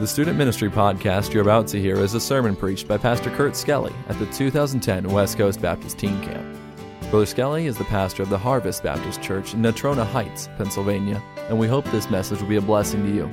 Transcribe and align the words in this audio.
The 0.00 0.06
student 0.06 0.38
ministry 0.38 0.70
podcast 0.70 1.34
you're 1.34 1.42
about 1.42 1.66
to 1.68 1.78
hear 1.78 1.96
is 1.96 2.14
a 2.14 2.20
sermon 2.20 2.56
preached 2.56 2.88
by 2.88 2.96
Pastor 2.96 3.28
Kurt 3.28 3.54
Skelly 3.54 3.92
at 4.08 4.18
the 4.18 4.24
2010 4.24 5.10
West 5.10 5.36
Coast 5.36 5.60
Baptist 5.60 5.98
Teen 5.98 6.18
Camp. 6.22 6.56
Brother 7.10 7.26
Skelly 7.26 7.66
is 7.66 7.76
the 7.76 7.84
pastor 7.84 8.22
of 8.22 8.30
the 8.30 8.38
Harvest 8.38 8.82
Baptist 8.82 9.20
Church 9.20 9.52
in 9.52 9.60
Natrona 9.60 10.06
Heights, 10.06 10.48
Pennsylvania, 10.56 11.22
and 11.50 11.58
we 11.58 11.68
hope 11.68 11.84
this 11.90 12.08
message 12.08 12.40
will 12.40 12.48
be 12.48 12.56
a 12.56 12.62
blessing 12.62 13.04
to 13.04 13.14
you. 13.14 13.28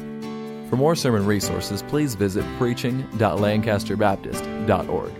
For 0.69 0.75
more 0.75 0.93
sermon 0.93 1.25
resources, 1.25 1.81
please 1.83 2.15
visit 2.15 2.43
preaching.lancasterbaptist.org. 2.57 5.11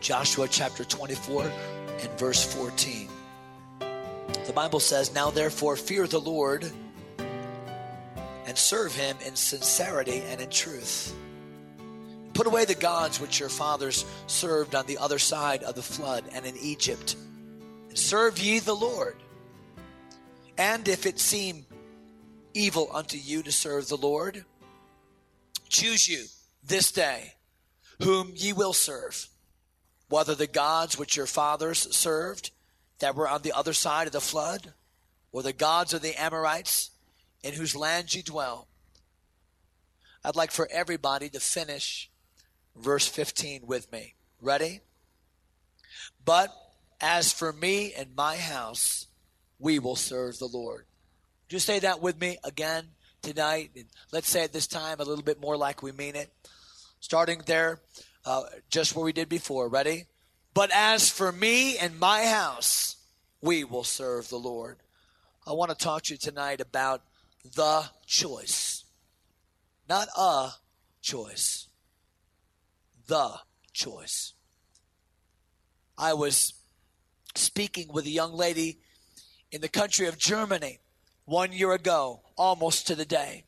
Joshua 0.00 0.48
chapter 0.48 0.84
24 0.84 1.52
and 2.00 2.10
verse 2.18 2.44
14. 2.52 3.08
The 3.78 4.52
Bible 4.52 4.80
says, 4.80 5.14
Now 5.14 5.30
therefore 5.30 5.76
fear 5.76 6.08
the 6.08 6.18
Lord 6.18 6.72
and 8.46 8.56
serve 8.56 8.94
him 8.94 9.16
in 9.24 9.36
sincerity 9.36 10.22
and 10.28 10.40
in 10.40 10.50
truth. 10.50 11.14
Put 12.34 12.46
away 12.46 12.64
the 12.64 12.74
gods 12.74 13.20
which 13.20 13.40
your 13.40 13.48
fathers 13.48 14.04
served 14.26 14.74
on 14.74 14.86
the 14.86 14.98
other 14.98 15.18
side 15.18 15.62
of 15.62 15.74
the 15.74 15.82
flood 15.82 16.24
and 16.32 16.46
in 16.46 16.56
Egypt, 16.56 17.16
and 17.88 17.98
serve 17.98 18.38
ye 18.38 18.58
the 18.58 18.74
Lord. 18.74 19.16
And 20.56 20.88
if 20.88 21.06
it 21.06 21.18
seem 21.18 21.66
evil 22.54 22.88
unto 22.92 23.16
you 23.16 23.42
to 23.42 23.52
serve 23.52 23.88
the 23.88 23.96
Lord, 23.96 24.44
choose 25.68 26.08
you 26.08 26.24
this 26.62 26.92
day 26.92 27.34
whom 28.02 28.32
ye 28.34 28.52
will 28.52 28.72
serve, 28.72 29.28
whether 30.08 30.34
the 30.34 30.46
gods 30.46 30.98
which 30.98 31.16
your 31.16 31.26
fathers 31.26 31.94
served 31.94 32.50
that 32.98 33.14
were 33.14 33.28
on 33.28 33.42
the 33.42 33.52
other 33.52 33.72
side 33.72 34.06
of 34.06 34.12
the 34.12 34.20
flood, 34.20 34.72
or 35.32 35.42
the 35.42 35.52
gods 35.52 35.92
of 35.92 36.02
the 36.02 36.20
Amorites 36.20 36.91
in 37.42 37.54
whose 37.54 37.76
land 37.76 38.14
you 38.14 38.22
dwell. 38.22 38.68
I'd 40.24 40.36
like 40.36 40.52
for 40.52 40.68
everybody 40.70 41.28
to 41.30 41.40
finish 41.40 42.10
verse 42.76 43.06
15 43.06 43.62
with 43.66 43.90
me. 43.92 44.14
Ready? 44.40 44.80
But 46.24 46.54
as 47.00 47.32
for 47.32 47.52
me 47.52 47.92
and 47.92 48.14
my 48.16 48.36
house, 48.36 49.08
we 49.58 49.78
will 49.78 49.96
serve 49.96 50.38
the 50.38 50.46
Lord. 50.46 50.86
Just 51.48 51.66
say 51.66 51.80
that 51.80 52.00
with 52.00 52.20
me 52.20 52.38
again 52.44 52.88
tonight. 53.20 53.70
And 53.76 53.86
let's 54.12 54.28
say 54.28 54.44
it 54.44 54.52
this 54.52 54.66
time 54.66 55.00
a 55.00 55.04
little 55.04 55.24
bit 55.24 55.40
more 55.40 55.56
like 55.56 55.82
we 55.82 55.92
mean 55.92 56.16
it. 56.16 56.30
Starting 57.00 57.42
there, 57.46 57.80
uh, 58.24 58.44
just 58.70 58.94
where 58.94 59.04
we 59.04 59.12
did 59.12 59.28
before. 59.28 59.68
Ready? 59.68 60.06
But 60.54 60.70
as 60.72 61.08
for 61.08 61.32
me 61.32 61.78
and 61.78 61.98
my 61.98 62.24
house, 62.24 62.96
we 63.40 63.64
will 63.64 63.84
serve 63.84 64.28
the 64.28 64.38
Lord. 64.38 64.78
I 65.46 65.52
want 65.52 65.70
to 65.70 65.76
talk 65.76 66.04
to 66.04 66.14
you 66.14 66.18
tonight 66.18 66.60
about 66.60 67.02
the 67.44 67.84
choice. 68.06 68.84
Not 69.88 70.08
a 70.16 70.50
choice. 71.00 71.68
The 73.06 73.32
choice. 73.72 74.34
I 75.98 76.14
was 76.14 76.54
speaking 77.34 77.92
with 77.92 78.06
a 78.06 78.10
young 78.10 78.32
lady 78.32 78.78
in 79.50 79.60
the 79.60 79.68
country 79.68 80.06
of 80.06 80.18
Germany 80.18 80.80
one 81.24 81.52
year 81.52 81.72
ago, 81.72 82.22
almost 82.36 82.86
to 82.86 82.94
the 82.94 83.04
day. 83.04 83.44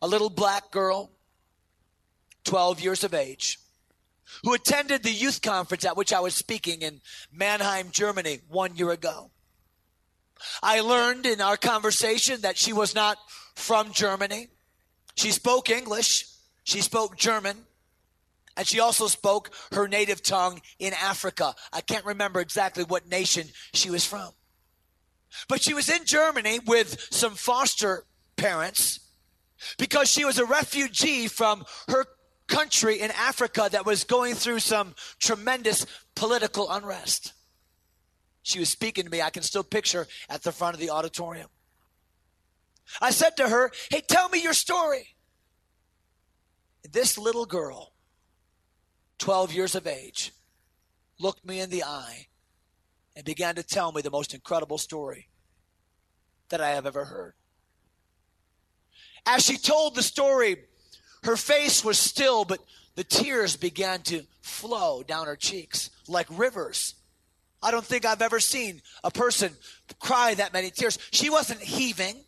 A 0.00 0.06
little 0.06 0.30
black 0.30 0.70
girl, 0.70 1.10
12 2.44 2.80
years 2.80 3.04
of 3.04 3.14
age, 3.14 3.58
who 4.42 4.54
attended 4.54 5.02
the 5.02 5.10
youth 5.10 5.42
conference 5.42 5.84
at 5.84 5.96
which 5.96 6.12
I 6.12 6.20
was 6.20 6.34
speaking 6.34 6.82
in 6.82 7.00
Mannheim, 7.32 7.90
Germany, 7.90 8.40
one 8.48 8.76
year 8.76 8.90
ago. 8.90 9.30
I 10.62 10.80
learned 10.80 11.26
in 11.26 11.40
our 11.40 11.56
conversation 11.56 12.40
that 12.42 12.56
she 12.56 12.72
was 12.72 12.94
not 12.94 13.18
from 13.54 13.92
Germany. 13.92 14.48
She 15.16 15.30
spoke 15.30 15.70
English, 15.70 16.26
she 16.64 16.80
spoke 16.80 17.16
German, 17.16 17.66
and 18.56 18.66
she 18.66 18.80
also 18.80 19.06
spoke 19.06 19.50
her 19.72 19.88
native 19.88 20.22
tongue 20.22 20.60
in 20.78 20.92
Africa. 20.94 21.54
I 21.72 21.80
can't 21.80 22.04
remember 22.04 22.40
exactly 22.40 22.84
what 22.84 23.08
nation 23.08 23.48
she 23.72 23.90
was 23.90 24.04
from. 24.04 24.30
But 25.48 25.62
she 25.62 25.74
was 25.74 25.88
in 25.88 26.04
Germany 26.04 26.60
with 26.66 27.00
some 27.10 27.34
foster 27.34 28.04
parents 28.36 29.00
because 29.78 30.10
she 30.10 30.24
was 30.24 30.38
a 30.38 30.44
refugee 30.44 31.28
from 31.28 31.64
her 31.88 32.06
country 32.48 33.00
in 33.00 33.10
Africa 33.12 33.68
that 33.72 33.86
was 33.86 34.04
going 34.04 34.34
through 34.34 34.58
some 34.58 34.94
tremendous 35.18 35.86
political 36.14 36.70
unrest. 36.70 37.32
She 38.42 38.58
was 38.58 38.68
speaking 38.68 39.04
to 39.04 39.10
me. 39.10 39.22
I 39.22 39.30
can 39.30 39.42
still 39.42 39.62
picture 39.62 40.06
at 40.28 40.42
the 40.42 40.52
front 40.52 40.74
of 40.74 40.80
the 40.80 40.90
auditorium. 40.90 41.48
I 43.00 43.10
said 43.10 43.36
to 43.36 43.48
her, 43.48 43.70
Hey, 43.90 44.02
tell 44.06 44.28
me 44.28 44.42
your 44.42 44.52
story. 44.52 45.14
This 46.90 47.16
little 47.16 47.46
girl, 47.46 47.92
12 49.18 49.52
years 49.52 49.74
of 49.74 49.86
age, 49.86 50.32
looked 51.20 51.46
me 51.46 51.60
in 51.60 51.70
the 51.70 51.84
eye 51.84 52.26
and 53.14 53.24
began 53.24 53.54
to 53.54 53.62
tell 53.62 53.92
me 53.92 54.02
the 54.02 54.10
most 54.10 54.34
incredible 54.34 54.78
story 54.78 55.28
that 56.48 56.60
I 56.60 56.70
have 56.70 56.86
ever 56.86 57.04
heard. 57.04 57.34
As 59.24 59.44
she 59.44 59.56
told 59.56 59.94
the 59.94 60.02
story, 60.02 60.56
her 61.22 61.36
face 61.36 61.84
was 61.84 61.98
still, 61.98 62.44
but 62.44 62.58
the 62.96 63.04
tears 63.04 63.56
began 63.56 64.02
to 64.02 64.24
flow 64.40 65.04
down 65.04 65.26
her 65.26 65.36
cheeks 65.36 65.90
like 66.08 66.26
rivers 66.30 66.96
I 67.62 67.70
don't 67.70 67.84
think 67.84 68.04
I've 68.04 68.22
ever 68.22 68.40
seen 68.40 68.82
a 69.04 69.10
person 69.10 69.52
cry 70.00 70.34
that 70.34 70.52
many 70.52 70.70
tears. 70.70 70.98
She 71.12 71.30
wasn't 71.30 71.60
heaving, 71.60 72.24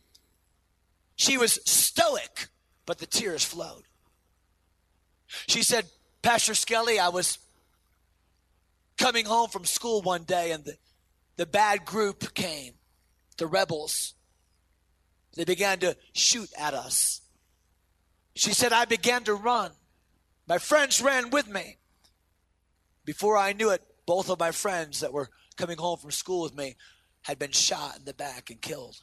she 1.17 1.39
was 1.39 1.59
stoic, 1.65 2.49
but 2.87 2.99
the 2.99 3.07
tears 3.07 3.45
flowed. 3.45 3.85
She 5.47 5.63
said, 5.63 5.87
Pastor 6.23 6.55
Skelly, 6.55 6.99
I 6.99 7.09
was 7.09 7.39
coming 8.97 9.27
home 9.27 9.51
from 9.51 9.65
school 9.65 10.03
one 10.03 10.25
day 10.25 10.53
and 10.53 10.65
the, 10.65 10.77
the 11.37 11.47
bad 11.47 11.85
group 11.85 12.35
came, 12.35 12.75
the 13.37 13.47
rebels. 13.47 14.15
They 15.35 15.45
began 15.45 15.81
to 15.81 15.97
shoot 16.13 16.49
at 16.59 16.75
us. 16.75 17.21
She 18.37 18.53
said, 18.53 18.73
I 18.73 18.85
began 18.85 19.25
to 19.25 19.35
run. 19.35 19.73
My 20.47 20.59
friends 20.59 21.01
ran 21.03 21.31
with 21.31 21.49
me. 21.49 21.79
Before 23.05 23.37
I 23.37 23.53
knew 23.53 23.71
it, 23.71 23.83
both 24.07 24.31
of 24.31 24.39
my 24.39 24.51
friends 24.51 25.01
that 25.01 25.13
were 25.13 25.31
coming 25.57 25.79
home 25.79 25.99
from 25.99 26.11
school 26.11 26.43
with 26.43 26.55
me 26.55 26.77
had 27.23 27.39
been 27.39 27.53
shot 27.53 27.99
in 27.99 28.05
the 28.05 28.15
back 28.15 28.51
and 28.51 28.61
killed. 28.61 29.03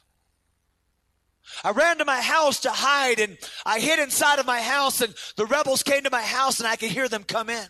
I 1.64 1.70
ran 1.70 1.98
to 1.98 2.04
my 2.04 2.20
house 2.20 2.60
to 2.60 2.70
hide 2.70 3.18
and 3.18 3.36
I 3.66 3.80
hid 3.80 3.98
inside 3.98 4.38
of 4.38 4.46
my 4.46 4.60
house 4.60 5.00
and 5.00 5.14
the 5.36 5.46
rebels 5.46 5.82
came 5.82 6.04
to 6.04 6.10
my 6.10 6.22
house 6.22 6.60
and 6.60 6.68
I 6.68 6.76
could 6.76 6.90
hear 6.90 7.08
them 7.08 7.24
come 7.24 7.50
in 7.50 7.66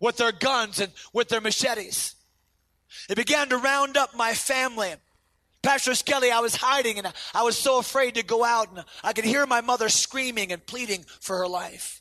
with 0.00 0.16
their 0.16 0.32
guns 0.32 0.80
and 0.80 0.92
with 1.12 1.28
their 1.28 1.40
machetes. 1.40 2.14
They 3.08 3.14
began 3.14 3.50
to 3.50 3.58
round 3.58 3.96
up 3.96 4.16
my 4.16 4.32
family. 4.32 4.94
Pastor 5.62 5.94
Skelly, 5.94 6.30
I 6.30 6.40
was 6.40 6.56
hiding 6.56 6.98
and 6.98 7.12
I 7.34 7.42
was 7.42 7.58
so 7.58 7.78
afraid 7.78 8.14
to 8.14 8.22
go 8.22 8.44
out 8.44 8.70
and 8.70 8.84
I 9.04 9.12
could 9.12 9.24
hear 9.24 9.44
my 9.44 9.60
mother 9.60 9.88
screaming 9.88 10.52
and 10.52 10.64
pleading 10.64 11.04
for 11.20 11.36
her 11.38 11.48
life. 11.48 12.00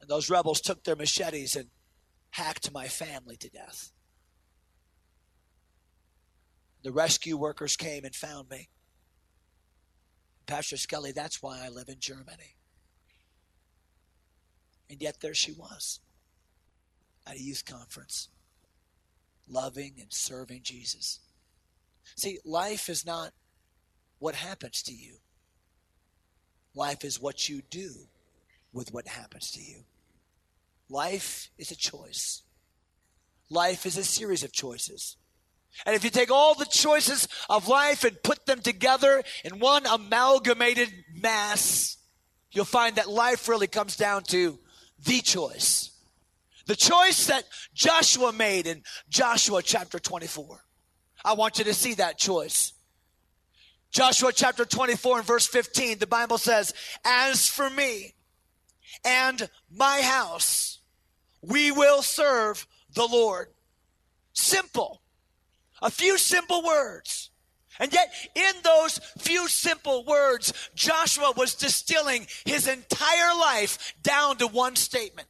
And 0.00 0.08
those 0.08 0.30
rebels 0.30 0.60
took 0.60 0.84
their 0.84 0.96
machetes 0.96 1.56
and 1.56 1.68
hacked 2.30 2.72
my 2.72 2.88
family 2.88 3.36
to 3.36 3.48
death. 3.48 3.90
The 6.82 6.92
rescue 6.92 7.36
workers 7.36 7.76
came 7.76 8.04
and 8.04 8.14
found 8.14 8.48
me. 8.48 8.68
Pastor 10.46 10.76
Skelly, 10.76 11.12
that's 11.12 11.42
why 11.42 11.60
I 11.64 11.68
live 11.68 11.88
in 11.88 12.00
Germany. 12.00 12.56
And 14.88 15.00
yet 15.00 15.20
there 15.20 15.34
she 15.34 15.52
was 15.52 16.00
at 17.26 17.36
a 17.36 17.40
youth 17.40 17.64
conference, 17.64 18.28
loving 19.48 19.94
and 20.00 20.12
serving 20.12 20.62
Jesus. 20.62 21.20
See, 22.16 22.38
life 22.44 22.88
is 22.88 23.06
not 23.06 23.32
what 24.18 24.34
happens 24.34 24.82
to 24.84 24.92
you, 24.92 25.16
life 26.74 27.04
is 27.04 27.20
what 27.20 27.48
you 27.48 27.62
do 27.70 27.90
with 28.72 28.92
what 28.92 29.06
happens 29.06 29.50
to 29.52 29.62
you. 29.62 29.84
Life 30.90 31.50
is 31.56 31.70
a 31.70 31.76
choice. 31.76 32.42
Life 33.48 33.86
is 33.86 33.96
a 33.96 34.04
series 34.04 34.42
of 34.42 34.52
choices. 34.52 35.16
And 35.86 35.94
if 35.94 36.02
you 36.02 36.10
take 36.10 36.32
all 36.32 36.54
the 36.54 36.66
choices 36.66 37.28
of 37.48 37.68
life 37.68 38.02
and 38.02 38.20
put 38.22 38.44
them 38.44 38.60
together 38.60 39.22
in 39.44 39.60
one 39.60 39.86
amalgamated 39.86 40.88
mass, 41.14 41.96
you'll 42.50 42.64
find 42.64 42.96
that 42.96 43.08
life 43.08 43.48
really 43.48 43.68
comes 43.68 43.96
down 43.96 44.24
to 44.24 44.58
the 45.04 45.20
choice. 45.20 45.92
The 46.66 46.76
choice 46.76 47.28
that 47.28 47.44
Joshua 47.72 48.32
made 48.32 48.66
in 48.66 48.82
Joshua 49.08 49.62
chapter 49.62 50.00
24. 50.00 50.60
I 51.24 51.34
want 51.34 51.58
you 51.58 51.64
to 51.64 51.74
see 51.74 51.94
that 51.94 52.18
choice. 52.18 52.72
Joshua 53.92 54.32
chapter 54.32 54.64
24 54.64 55.18
and 55.18 55.26
verse 55.26 55.46
15, 55.46 55.98
the 55.98 56.06
Bible 56.06 56.38
says, 56.38 56.74
As 57.04 57.48
for 57.48 57.68
me 57.70 58.14
and 59.04 59.48
my 59.70 60.00
house, 60.02 60.69
we 61.42 61.70
will 61.70 62.02
serve 62.02 62.66
the 62.94 63.06
Lord. 63.06 63.48
Simple. 64.32 65.02
A 65.82 65.90
few 65.90 66.18
simple 66.18 66.62
words. 66.62 67.30
And 67.78 67.92
yet, 67.92 68.12
in 68.34 68.52
those 68.62 68.98
few 69.18 69.48
simple 69.48 70.04
words, 70.04 70.52
Joshua 70.74 71.32
was 71.34 71.54
distilling 71.54 72.26
his 72.44 72.68
entire 72.68 73.34
life 73.38 73.94
down 74.02 74.36
to 74.36 74.46
one 74.46 74.76
statement. 74.76 75.28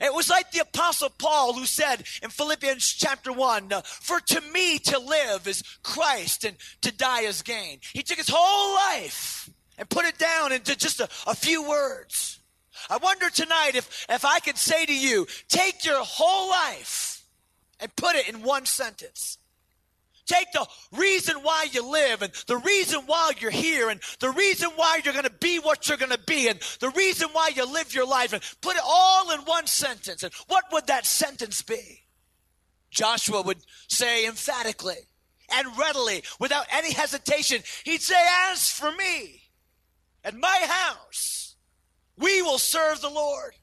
It 0.00 0.14
was 0.14 0.30
like 0.30 0.50
the 0.52 0.60
apostle 0.60 1.10
Paul 1.10 1.52
who 1.52 1.66
said 1.66 2.04
in 2.22 2.30
Philippians 2.30 2.94
chapter 2.94 3.32
1, 3.32 3.70
for 3.84 4.20
to 4.20 4.40
me 4.52 4.78
to 4.78 4.98
live 4.98 5.46
is 5.46 5.62
Christ 5.82 6.44
and 6.44 6.56
to 6.82 6.92
die 6.92 7.22
is 7.22 7.42
gain. 7.42 7.80
He 7.92 8.02
took 8.02 8.18
his 8.18 8.30
whole 8.32 8.74
life 8.74 9.50
and 9.78 9.88
put 9.88 10.06
it 10.06 10.18
down 10.18 10.52
into 10.52 10.76
just 10.76 11.00
a, 11.00 11.08
a 11.26 11.34
few 11.34 11.68
words. 11.68 12.40
I 12.90 12.96
wonder 12.98 13.30
tonight 13.30 13.72
if, 13.74 14.06
if 14.08 14.24
I 14.24 14.40
could 14.40 14.58
say 14.58 14.84
to 14.86 14.94
you, 14.94 15.26
take 15.48 15.84
your 15.84 16.02
whole 16.02 16.50
life 16.50 17.22
and 17.80 17.94
put 17.96 18.16
it 18.16 18.28
in 18.28 18.42
one 18.42 18.66
sentence. 18.66 19.38
Take 20.24 20.52
the 20.52 20.66
reason 20.92 21.36
why 21.42 21.66
you 21.72 21.84
live 21.90 22.22
and 22.22 22.32
the 22.46 22.56
reason 22.56 23.02
why 23.06 23.32
you're 23.40 23.50
here 23.50 23.88
and 23.88 24.00
the 24.20 24.30
reason 24.30 24.70
why 24.76 25.00
you're 25.04 25.12
going 25.12 25.24
to 25.24 25.30
be 25.30 25.58
what 25.58 25.88
you're 25.88 25.98
going 25.98 26.12
to 26.12 26.18
be 26.26 26.48
and 26.48 26.60
the 26.78 26.90
reason 26.90 27.28
why 27.32 27.48
you 27.54 27.70
live 27.70 27.92
your 27.92 28.06
life 28.06 28.32
and 28.32 28.42
put 28.60 28.76
it 28.76 28.82
all 28.84 29.32
in 29.32 29.40
one 29.40 29.66
sentence. 29.66 30.22
And 30.22 30.32
what 30.46 30.64
would 30.72 30.86
that 30.86 31.06
sentence 31.06 31.60
be? 31.62 32.02
Joshua 32.90 33.42
would 33.42 33.58
say 33.88 34.26
emphatically 34.26 35.08
and 35.52 35.76
readily, 35.76 36.22
without 36.38 36.66
any 36.70 36.92
hesitation, 36.92 37.62
he'd 37.84 38.02
say, 38.02 38.14
As 38.50 38.70
for 38.70 38.92
me 38.92 39.42
and 40.24 40.38
my 40.38 40.66
house, 40.68 41.41
we 42.18 42.42
will 42.42 42.58
serve 42.58 43.00
the 43.00 43.10
Lord. 43.10 43.54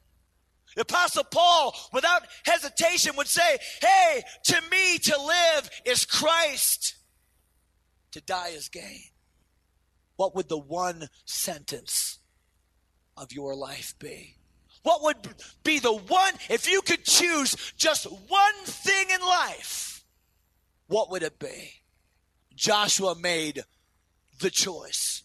The 0.76 0.82
Apostle 0.82 1.24
Paul, 1.24 1.74
without 1.92 2.22
hesitation, 2.44 3.16
would 3.16 3.26
say, 3.26 3.58
Hey, 3.80 4.22
to 4.44 4.60
me 4.70 4.98
to 4.98 5.20
live 5.20 5.70
is 5.84 6.04
Christ, 6.04 6.96
to 8.12 8.20
die 8.20 8.50
is 8.50 8.68
gain. 8.68 9.02
What 10.16 10.36
would 10.36 10.48
the 10.48 10.58
one 10.58 11.08
sentence 11.24 12.18
of 13.16 13.32
your 13.32 13.54
life 13.54 13.94
be? 13.98 14.36
What 14.82 15.02
would 15.02 15.16
be 15.62 15.78
the 15.78 15.92
one, 15.92 16.34
if 16.48 16.70
you 16.70 16.82
could 16.82 17.04
choose 17.04 17.54
just 17.76 18.04
one 18.04 18.54
thing 18.64 19.10
in 19.10 19.20
life, 19.20 20.04
what 20.86 21.10
would 21.10 21.22
it 21.22 21.38
be? 21.38 21.82
Joshua 22.54 23.14
made 23.14 23.62
the 24.40 24.50
choice. 24.50 25.22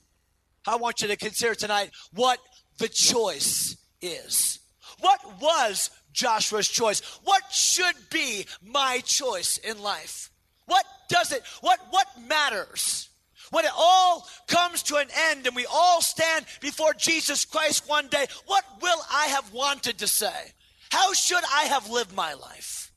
I 0.67 0.75
want 0.77 1.01
you 1.01 1.07
to 1.07 1.15
consider 1.15 1.55
tonight 1.55 1.91
what 2.13 2.39
the 2.77 2.89
choice 2.89 3.77
is. 4.01 4.59
What 4.99 5.19
was 5.41 5.89
Joshua's 6.13 6.67
choice? 6.67 7.01
What 7.23 7.43
should 7.51 7.95
be 8.09 8.45
my 8.63 8.99
choice 9.05 9.57
in 9.57 9.81
life? 9.81 10.31
What 10.65 10.85
does 11.09 11.31
it, 11.31 11.43
what, 11.61 11.79
what 11.89 12.07
matters? 12.27 13.09
When 13.51 13.65
it 13.65 13.71
all 13.77 14.27
comes 14.47 14.83
to 14.83 14.97
an 14.97 15.07
end 15.29 15.45
and 15.45 15.55
we 15.55 15.65
all 15.65 16.01
stand 16.01 16.45
before 16.61 16.93
Jesus 16.93 17.45
Christ 17.45 17.87
one 17.87 18.07
day, 18.07 18.25
what 18.47 18.63
will 18.81 18.99
I 19.11 19.25
have 19.27 19.53
wanted 19.53 19.99
to 19.99 20.07
say? 20.07 20.53
How 20.89 21.13
should 21.13 21.43
I 21.53 21.65
have 21.65 21.89
lived 21.89 22.15
my 22.15 22.33
life? 22.33 22.91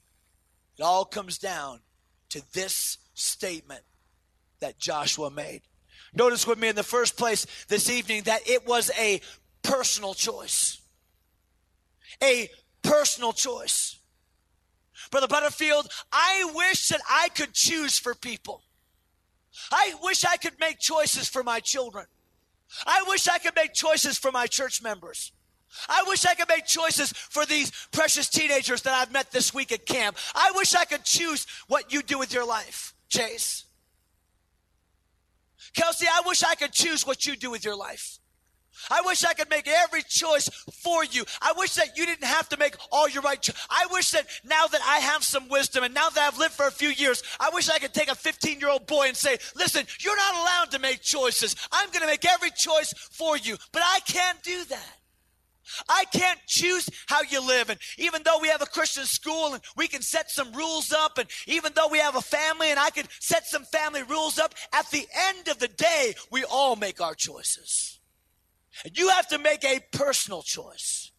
It 0.78 0.82
all 0.82 1.04
comes 1.04 1.38
down 1.38 1.80
to 2.30 2.42
this 2.52 2.98
statement 3.14 3.82
that 4.60 4.78
Joshua 4.78 5.30
made. 5.30 5.62
Notice 6.14 6.46
with 6.46 6.58
me 6.58 6.68
in 6.68 6.76
the 6.76 6.82
first 6.82 7.16
place 7.16 7.46
this 7.68 7.90
evening 7.90 8.22
that 8.22 8.48
it 8.48 8.66
was 8.66 8.90
a 8.98 9.20
personal 9.62 10.14
choice 10.14 10.78
a 12.22 12.48
personal 12.82 13.32
choice. 13.32 13.98
Brother 15.10 15.28
Butterfield, 15.28 15.88
I 16.12 16.50
wish 16.54 16.88
that 16.88 17.00
I 17.08 17.28
could 17.30 17.54
choose 17.54 17.98
for 17.98 18.14
people. 18.14 18.62
I 19.70 19.94
wish 20.02 20.24
I 20.24 20.36
could 20.36 20.58
make 20.60 20.78
choices 20.78 21.28
for 21.28 21.42
my 21.42 21.60
children. 21.60 22.06
I 22.86 23.02
wish 23.06 23.28
I 23.28 23.38
could 23.38 23.56
make 23.56 23.72
choices 23.72 24.18
for 24.18 24.30
my 24.30 24.46
church 24.46 24.82
members. 24.82 25.32
I 25.88 26.04
wish 26.06 26.24
I 26.24 26.34
could 26.34 26.48
make 26.48 26.66
choices 26.66 27.12
for 27.12 27.46
these 27.46 27.70
precious 27.92 28.28
teenagers 28.28 28.82
that 28.82 28.94
I've 28.94 29.12
met 29.12 29.30
this 29.32 29.54
week 29.54 29.72
at 29.72 29.86
camp. 29.86 30.16
I 30.34 30.52
wish 30.54 30.74
I 30.74 30.84
could 30.84 31.04
choose 31.04 31.46
what 31.68 31.92
you 31.92 32.02
do 32.02 32.18
with 32.18 32.32
your 32.32 32.46
life, 32.46 32.94
Chase. 33.08 33.64
Kelsey, 35.74 36.06
I 36.06 36.22
wish 36.26 36.42
I 36.42 36.54
could 36.54 36.72
choose 36.72 37.06
what 37.06 37.26
you 37.26 37.36
do 37.36 37.50
with 37.50 37.64
your 37.64 37.76
life. 37.76 38.17
I 38.90 39.02
wish 39.02 39.24
I 39.24 39.34
could 39.34 39.50
make 39.50 39.68
every 39.68 40.02
choice 40.02 40.48
for 40.82 41.04
you. 41.04 41.24
I 41.40 41.52
wish 41.56 41.74
that 41.74 41.96
you 41.96 42.06
didn't 42.06 42.26
have 42.26 42.48
to 42.50 42.56
make 42.56 42.74
all 42.90 43.08
your 43.08 43.22
right 43.22 43.40
choices. 43.40 43.60
I 43.70 43.86
wish 43.90 44.10
that 44.10 44.26
now 44.44 44.66
that 44.66 44.80
I 44.86 44.98
have 44.98 45.22
some 45.24 45.48
wisdom 45.48 45.84
and 45.84 45.94
now 45.94 46.08
that 46.10 46.32
I've 46.32 46.38
lived 46.38 46.54
for 46.54 46.66
a 46.66 46.72
few 46.72 46.90
years, 46.90 47.22
I 47.40 47.50
wish 47.52 47.68
I 47.68 47.78
could 47.78 47.94
take 47.94 48.10
a 48.10 48.14
15 48.14 48.60
year 48.60 48.70
old 48.70 48.86
boy 48.86 49.08
and 49.08 49.16
say, 49.16 49.38
listen, 49.56 49.84
you're 50.00 50.16
not 50.16 50.34
allowed 50.34 50.70
to 50.72 50.78
make 50.78 51.02
choices. 51.02 51.56
I'm 51.72 51.90
going 51.90 52.02
to 52.02 52.06
make 52.06 52.24
every 52.24 52.50
choice 52.50 52.92
for 53.12 53.36
you. 53.36 53.56
But 53.72 53.82
I 53.84 54.00
can't 54.00 54.42
do 54.42 54.64
that. 54.64 54.98
I 55.88 56.04
can't 56.12 56.40
choose 56.46 56.88
how 57.06 57.22
you 57.22 57.46
live. 57.46 57.70
And 57.70 57.78
even 57.98 58.22
though 58.24 58.38
we 58.40 58.48
have 58.48 58.62
a 58.62 58.66
Christian 58.66 59.04
school 59.04 59.54
and 59.54 59.62
we 59.76 59.88
can 59.88 60.02
set 60.02 60.30
some 60.30 60.52
rules 60.52 60.92
up, 60.92 61.18
and 61.18 61.28
even 61.46 61.72
though 61.74 61.88
we 61.88 61.98
have 61.98 62.16
a 62.16 62.20
family 62.20 62.70
and 62.70 62.80
I 62.80 62.90
could 62.90 63.08
set 63.20 63.46
some 63.46 63.64
family 63.64 64.02
rules 64.02 64.38
up, 64.38 64.54
at 64.72 64.90
the 64.90 65.06
end 65.14 65.48
of 65.48 65.58
the 65.58 65.68
day, 65.68 66.14
we 66.30 66.44
all 66.44 66.76
make 66.76 67.00
our 67.00 67.14
choices. 67.14 67.97
And 68.84 68.96
you 68.96 69.08
have 69.10 69.28
to 69.28 69.38
make 69.38 69.64
a 69.64 69.80
personal 69.92 70.42
choice. 70.42 71.10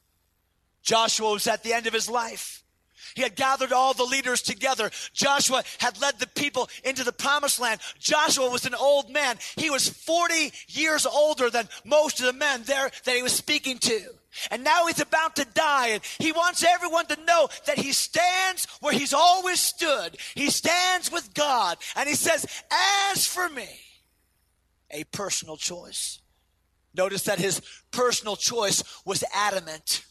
Joshua 0.82 1.34
was 1.34 1.48
at 1.48 1.64
the 1.64 1.74
end 1.74 1.88
of 1.88 1.94
his 1.94 2.10
life. 2.10 2.64
He 3.16 3.22
had 3.22 3.36
gathered 3.36 3.74
all 3.74 3.94
the 3.94 4.04
leaders 4.04 4.42
together. 4.42 4.92
Joshua 5.14 5.64
had 5.80 6.00
led 6.02 6.20
the 6.20 6.28
people 6.28 6.70
into 6.84 7.04
the 7.04 7.12
promised 7.12 7.60
land. 7.60 7.82
Joshua 8.00 8.50
was 8.50 8.66
an 8.66 8.76
old 8.76 9.10
man. 9.10 9.38
He 9.56 9.70
was 9.70 9.90
40 9.90 10.52
years 10.68 11.06
older 11.06 11.50
than 11.50 11.68
most 11.86 12.20
of 12.20 12.26
the 12.28 12.34
men 12.34 12.64
there 12.64 12.92
that 13.04 13.16
he 13.16 13.24
was 13.24 13.34
speaking 13.34 13.78
to. 13.80 14.02
And 14.52 14.64
now 14.64 14.86
he's 14.86 15.02
about 15.02 15.36
to 15.38 15.46
die, 15.46 15.88
and 15.88 16.04
he 16.20 16.32
wants 16.32 16.64
everyone 16.64 17.08
to 17.08 17.24
know 17.26 17.50
that 17.66 17.80
he 17.80 17.92
stands 17.94 18.68
where 18.80 18.94
he's 18.94 19.14
always 19.14 19.60
stood. 19.60 20.18
He 20.36 20.52
stands 20.52 21.12
with 21.12 21.34
God, 21.34 21.78
and 21.96 22.08
he 22.08 22.16
says, 22.16 22.46
As 23.12 23.26
for 23.26 23.50
me, 23.50 23.68
a 24.92 25.04
personal 25.06 25.58
choice. 25.58 26.20
Notice 27.00 27.24
that 27.24 27.40
his 27.40 27.62
personal 27.92 28.36
choice 28.36 28.84
was 29.06 29.24
adamant. 29.34 30.04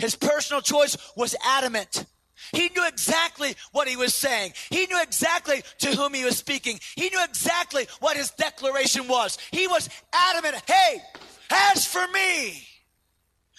His 0.00 0.16
personal 0.16 0.60
choice 0.60 0.96
was 1.16 1.36
adamant. 1.46 2.06
He 2.50 2.70
knew 2.70 2.84
exactly 2.88 3.54
what 3.70 3.86
he 3.86 3.96
was 3.96 4.12
saying. 4.12 4.54
He 4.68 4.86
knew 4.86 5.00
exactly 5.00 5.62
to 5.78 5.94
whom 5.94 6.12
he 6.12 6.24
was 6.24 6.36
speaking. 6.36 6.80
He 6.96 7.08
knew 7.08 7.22
exactly 7.22 7.86
what 8.00 8.16
his 8.16 8.32
declaration 8.32 9.06
was. 9.06 9.38
He 9.52 9.68
was 9.68 9.88
adamant. 10.12 10.56
Hey, 10.66 11.00
as 11.70 11.86
for 11.86 12.04
me, 12.08 12.66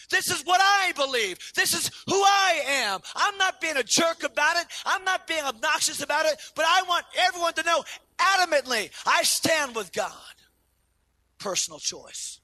this 0.10 0.30
is 0.30 0.42
what 0.42 0.60
I 0.62 0.92
believe. 0.98 1.40
This 1.56 1.74
is 1.74 1.90
who 2.08 2.22
I 2.22 2.62
am. 2.68 3.00
I'm 3.16 3.38
not 3.38 3.62
being 3.62 3.78
a 3.78 3.84
jerk 3.84 4.24
about 4.24 4.58
it. 4.58 4.68
I'm 4.86 5.06
not 5.06 5.28
being 5.28 5.46
obnoxious 5.46 6.02
about 6.02 6.26
it, 6.26 6.36
but 6.56 6.66
I 6.68 6.84
want 6.90 7.06
everyone 7.18 7.54
to 7.54 7.64
know 7.64 7.86
adamantly 8.20 8.92
I 9.06 9.24
stand 9.24 9.76
with 9.76 9.94
God 9.94 10.33
personal 11.44 11.80
choice. 11.80 12.40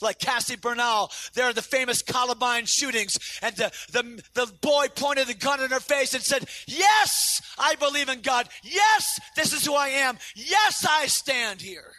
Like 0.00 0.18
Cassie 0.18 0.56
Bernall, 0.56 1.10
there 1.32 1.46
are 1.46 1.52
the 1.54 1.62
famous 1.62 2.02
Columbine 2.02 2.66
shootings, 2.66 3.18
and 3.42 3.56
the, 3.56 3.72
the, 3.92 4.22
the 4.34 4.52
boy 4.60 4.86
pointed 4.94 5.26
the 5.26 5.34
gun 5.34 5.62
in 5.62 5.70
her 5.70 5.80
face 5.80 6.12
and 6.14 6.22
said, 6.22 6.46
Yes, 6.66 7.40
I 7.58 7.76
believe 7.76 8.10
in 8.10 8.20
God. 8.20 8.48
Yes, 8.62 9.18
this 9.36 9.54
is 9.54 9.64
who 9.64 9.74
I 9.74 9.88
am. 9.88 10.18
Yes, 10.34 10.86
I 10.88 11.06
stand 11.06 11.62
here. 11.62 11.92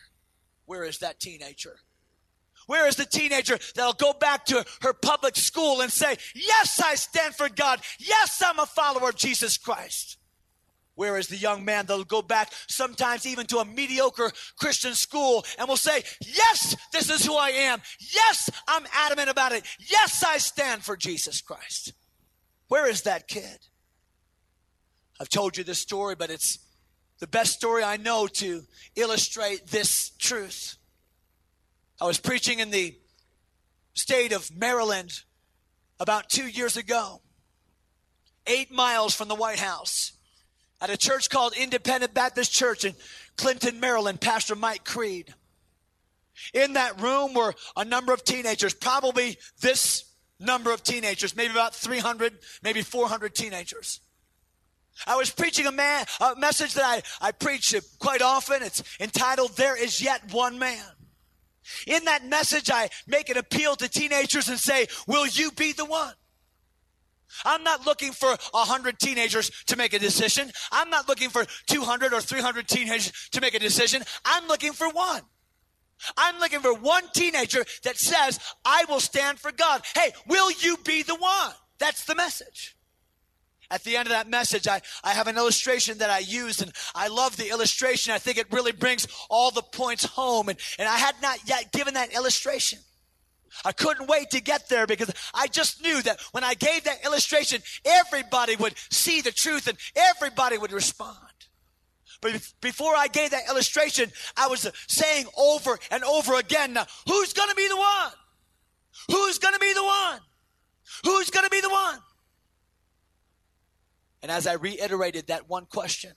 Where 0.65 0.83
is 0.83 0.99
that 0.99 1.19
teenager? 1.19 1.77
Where 2.67 2.87
is 2.87 2.97
the 2.97 3.05
teenager 3.05 3.57
that'll 3.75 3.93
go 3.93 4.13
back 4.13 4.45
to 4.45 4.63
her 4.81 4.93
public 4.93 5.35
school 5.35 5.81
and 5.81 5.91
say, 5.91 6.17
Yes, 6.35 6.79
I 6.79 6.95
stand 6.95 7.33
for 7.33 7.49
God. 7.49 7.81
Yes, 7.97 8.43
I'm 8.45 8.59
a 8.59 8.67
follower 8.67 9.09
of 9.09 9.15
Jesus 9.15 9.57
Christ. 9.57 10.16
Whereas 10.97 11.27
the 11.27 11.37
young 11.37 11.63
man, 11.63 11.85
they'll 11.85 12.03
go 12.03 12.23
back 12.23 12.51
sometimes 12.67 13.27
even 13.27 13.45
to 13.47 13.59
a 13.59 13.65
mediocre 13.65 14.31
Christian 14.57 14.95
school 14.95 15.45
and 15.59 15.69
will 15.69 15.77
say, 15.77 16.01
Yes, 16.25 16.75
this 16.91 17.11
is 17.11 17.23
who 17.23 17.35
I 17.35 17.49
am. 17.49 17.83
Yes, 17.99 18.49
I'm 18.67 18.83
adamant 18.91 19.29
about 19.29 19.51
it. 19.51 19.63
Yes, 19.79 20.23
I 20.23 20.39
stand 20.39 20.81
for 20.81 20.97
Jesus 20.97 21.39
Christ. 21.39 21.93
Where 22.67 22.89
is 22.89 23.03
that 23.03 23.27
kid? 23.27 23.59
I've 25.19 25.29
told 25.29 25.55
you 25.55 25.63
this 25.63 25.77
story, 25.77 26.15
but 26.15 26.31
it's 26.31 26.57
the 27.19 27.27
best 27.27 27.53
story 27.53 27.83
I 27.83 27.97
know 27.97 28.25
to 28.25 28.63
illustrate 28.95 29.67
this 29.67 30.09
truth. 30.17 30.77
I 32.01 32.05
was 32.05 32.19
preaching 32.19 32.57
in 32.57 32.71
the 32.71 32.97
state 33.93 34.31
of 34.31 34.49
Maryland 34.57 35.11
about 35.99 36.29
two 36.29 36.47
years 36.47 36.75
ago, 36.75 37.21
eight 38.47 38.71
miles 38.71 39.13
from 39.13 39.27
the 39.27 39.35
White 39.35 39.59
House 39.59 40.16
at 40.81 40.89
a 40.89 40.97
church 40.97 41.29
called 41.29 41.53
Independent 41.55 42.13
Baptist 42.13 42.51
Church 42.51 42.85
in 42.85 42.95
Clinton, 43.35 43.79
Maryland, 43.79 44.21
Pastor 44.21 44.55
Mike 44.55 44.83
Creed. 44.83 45.33
In 46.53 46.73
that 46.73 47.01
room 47.01 47.33
were 47.33 47.55
a 47.75 47.83
number 47.83 48.13
of 48.13 48.23
teenagers, 48.23 48.73
probably 48.73 49.37
this 49.61 50.05
number 50.39 50.71
of 50.71 50.83
teenagers, 50.83 51.35
maybe 51.35 51.51
about 51.51 51.73
300, 51.73 52.37
maybe 52.61 52.83
400 52.83 53.33
teenagers. 53.33 54.01
I 55.05 55.15
was 55.15 55.29
preaching 55.29 55.67
a 55.67 55.71
man 55.71 56.05
a 56.19 56.35
message 56.35 56.73
that 56.73 56.83
I, 56.83 57.27
I 57.27 57.31
preach 57.31 57.75
quite 57.99 58.21
often. 58.21 58.63
It's 58.63 58.83
entitled 58.99 59.55
There 59.55 59.81
is 59.81 60.01
Yet 60.01 60.33
One 60.33 60.57
Man. 60.57 60.83
In 61.85 62.05
that 62.05 62.25
message, 62.25 62.69
I 62.71 62.89
make 63.05 63.29
an 63.29 63.37
appeal 63.37 63.75
to 63.75 63.89
teenagers 63.89 64.47
and 64.47 64.57
say, 64.57 64.87
Will 65.05 65.27
you 65.27 65.51
be 65.51 65.73
the 65.73 65.85
one? 65.85 66.13
I'm 67.45 67.63
not 67.63 67.85
looking 67.85 68.11
for 68.11 68.29
100 68.51 68.99
teenagers 68.99 69.51
to 69.67 69.75
make 69.75 69.93
a 69.93 69.99
decision. 69.99 70.51
I'm 70.71 70.89
not 70.89 71.07
looking 71.07 71.29
for 71.29 71.45
200 71.67 72.13
or 72.13 72.21
300 72.21 72.67
teenagers 72.67 73.11
to 73.31 73.41
make 73.41 73.53
a 73.53 73.59
decision. 73.59 74.03
I'm 74.25 74.47
looking 74.47 74.73
for 74.73 74.89
one. 74.89 75.21
I'm 76.15 76.39
looking 76.39 76.59
for 76.59 76.73
one 76.73 77.03
teenager 77.13 77.65
that 77.83 77.97
says, 77.97 78.39
I 78.63 78.85
will 78.87 78.99
stand 78.99 79.39
for 79.39 79.51
God. 79.51 79.81
Hey, 79.95 80.11
will 80.27 80.51
you 80.51 80.77
be 80.83 81.03
the 81.03 81.15
one? 81.15 81.53
That's 81.79 82.05
the 82.05 82.15
message. 82.15 82.75
At 83.69 83.83
the 83.83 83.97
end 83.97 84.07
of 84.07 84.11
that 84.11 84.29
message, 84.29 84.67
I, 84.67 84.81
I 85.03 85.11
have 85.11 85.27
an 85.27 85.37
illustration 85.37 85.97
that 85.97 86.09
I 86.09 86.19
used, 86.19 86.61
and 86.61 86.71
I 86.95 87.09
love 87.09 87.35
the 87.35 87.49
illustration. 87.49 88.13
I 88.13 88.17
think 88.17 88.37
it 88.37 88.47
really 88.51 88.71
brings 88.71 89.07
all 89.29 89.51
the 89.51 89.61
points 89.61 90.05
home. 90.05 90.47
And, 90.47 90.57
and 90.79 90.87
I 90.87 90.97
had 90.97 91.15
not 91.21 91.39
yet 91.45 91.71
given 91.73 91.95
that 91.95 92.13
illustration. 92.13 92.79
I 93.65 93.71
couldn't 93.71 94.07
wait 94.07 94.31
to 94.31 94.41
get 94.41 94.69
there 94.69 94.87
because 94.87 95.11
I 95.33 95.47
just 95.47 95.81
knew 95.81 96.01
that 96.03 96.19
when 96.31 96.43
I 96.43 96.53
gave 96.53 96.83
that 96.83 97.05
illustration, 97.05 97.61
everybody 97.85 98.55
would 98.55 98.75
see 98.89 99.21
the 99.21 99.31
truth 99.31 99.67
and 99.67 99.77
everybody 99.95 100.57
would 100.57 100.71
respond. 100.71 101.17
But 102.21 102.41
before 102.61 102.95
I 102.95 103.07
gave 103.07 103.31
that 103.31 103.47
illustration, 103.49 104.11
I 104.35 104.47
was 104.47 104.69
saying 104.87 105.27
over 105.37 105.77
and 105.91 106.03
over 106.03 106.35
again, 106.35 106.73
now, 106.73 106.85
who's 107.07 107.33
going 107.33 107.49
to 107.49 107.55
be 107.55 107.67
the 107.67 107.77
one? 107.77 108.11
Who's 109.09 109.37
going 109.37 109.53
to 109.53 109.59
be 109.59 109.73
the 109.73 109.83
one? 109.83 110.19
Who's 111.03 111.29
going 111.29 111.45
to 111.45 111.49
be 111.49 111.61
the 111.61 111.69
one? 111.69 111.99
And 114.21 114.31
as 114.31 114.47
I 114.47 114.53
reiterated 114.53 115.27
that 115.27 115.47
one 115.47 115.65
question, 115.65 116.13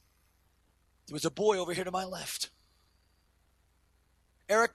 there 1.07 1.15
was 1.15 1.25
a 1.25 1.31
boy 1.31 1.59
over 1.59 1.75
here 1.75 1.85
to 1.85 1.91
my 1.91 2.05
left. 2.05 2.51
Eric, 4.49 4.73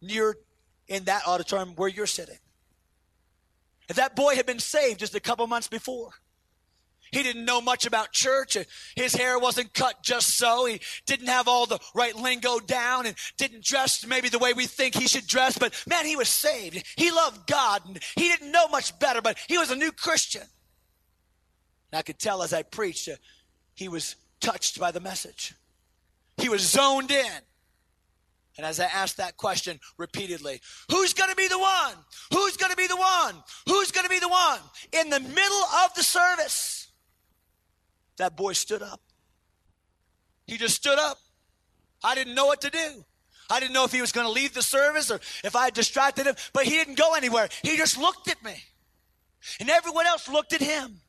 near 0.00 0.36
in 0.88 1.04
that 1.04 1.26
auditorium 1.26 1.74
where 1.76 1.88
you're 1.88 2.06
sitting. 2.06 2.38
And 3.88 3.96
that 3.96 4.16
boy 4.16 4.36
had 4.36 4.46
been 4.46 4.58
saved 4.58 5.00
just 5.00 5.14
a 5.14 5.20
couple 5.20 5.46
months 5.46 5.68
before. 5.68 6.10
He 7.12 7.22
didn't 7.22 7.44
know 7.44 7.60
much 7.60 7.86
about 7.86 8.10
church. 8.12 8.56
His 8.96 9.14
hair 9.14 9.38
wasn't 9.38 9.72
cut 9.72 10.02
just 10.02 10.36
so. 10.36 10.66
He 10.66 10.80
didn't 11.06 11.28
have 11.28 11.46
all 11.46 11.64
the 11.64 11.78
right 11.94 12.16
lingo 12.16 12.58
down 12.58 13.06
and 13.06 13.14
didn't 13.36 13.62
dress 13.62 14.04
maybe 14.04 14.28
the 14.28 14.40
way 14.40 14.52
we 14.52 14.66
think 14.66 14.96
he 14.96 15.06
should 15.06 15.26
dress. 15.26 15.56
But 15.56 15.80
man, 15.86 16.06
he 16.06 16.16
was 16.16 16.28
saved. 16.28 16.84
He 16.96 17.12
loved 17.12 17.46
God 17.46 17.82
and 17.86 18.00
he 18.16 18.28
didn't 18.28 18.50
know 18.50 18.66
much 18.66 18.98
better, 18.98 19.22
but 19.22 19.38
he 19.46 19.58
was 19.58 19.70
a 19.70 19.76
new 19.76 19.92
Christian. 19.92 20.42
And 21.92 21.98
I 21.98 22.02
could 22.02 22.18
tell 22.18 22.42
as 22.42 22.52
I 22.52 22.62
preached, 22.62 23.08
uh, 23.08 23.14
he 23.74 23.88
was 23.88 24.16
touched 24.40 24.80
by 24.80 24.90
the 24.90 25.00
message. 25.00 25.54
He 26.36 26.48
was 26.48 26.62
zoned 26.62 27.12
in. 27.12 27.42
And 28.56 28.64
as 28.64 28.78
I 28.78 28.84
asked 28.84 29.16
that 29.16 29.36
question 29.36 29.80
repeatedly, 29.98 30.60
who's 30.90 31.12
going 31.12 31.30
to 31.30 31.36
be 31.36 31.48
the 31.48 31.58
one? 31.58 31.94
Who's 32.32 32.56
going 32.56 32.70
to 32.70 32.76
be 32.76 32.86
the 32.86 32.96
one? 32.96 33.34
Who's 33.66 33.90
going 33.90 34.04
to 34.04 34.10
be 34.10 34.20
the 34.20 34.28
one? 34.28 34.60
In 34.92 35.10
the 35.10 35.20
middle 35.20 35.64
of 35.84 35.94
the 35.94 36.02
service, 36.02 36.92
that 38.16 38.36
boy 38.36 38.52
stood 38.52 38.82
up. 38.82 39.00
He 40.46 40.56
just 40.56 40.76
stood 40.76 40.98
up. 40.98 41.18
I 42.02 42.14
didn't 42.14 42.34
know 42.34 42.46
what 42.46 42.60
to 42.60 42.70
do. 42.70 43.04
I 43.50 43.60
didn't 43.60 43.72
know 43.72 43.84
if 43.84 43.92
he 43.92 44.00
was 44.00 44.12
going 44.12 44.26
to 44.26 44.32
leave 44.32 44.54
the 44.54 44.62
service 44.62 45.10
or 45.10 45.20
if 45.42 45.56
I 45.56 45.64
had 45.64 45.74
distracted 45.74 46.26
him, 46.26 46.34
but 46.52 46.64
he 46.64 46.70
didn't 46.70 46.96
go 46.96 47.14
anywhere. 47.14 47.48
He 47.62 47.76
just 47.76 47.98
looked 47.98 48.28
at 48.28 48.42
me. 48.44 48.54
And 49.60 49.68
everyone 49.68 50.06
else 50.06 50.28
looked 50.28 50.52
at 50.52 50.60
him. 50.60 51.00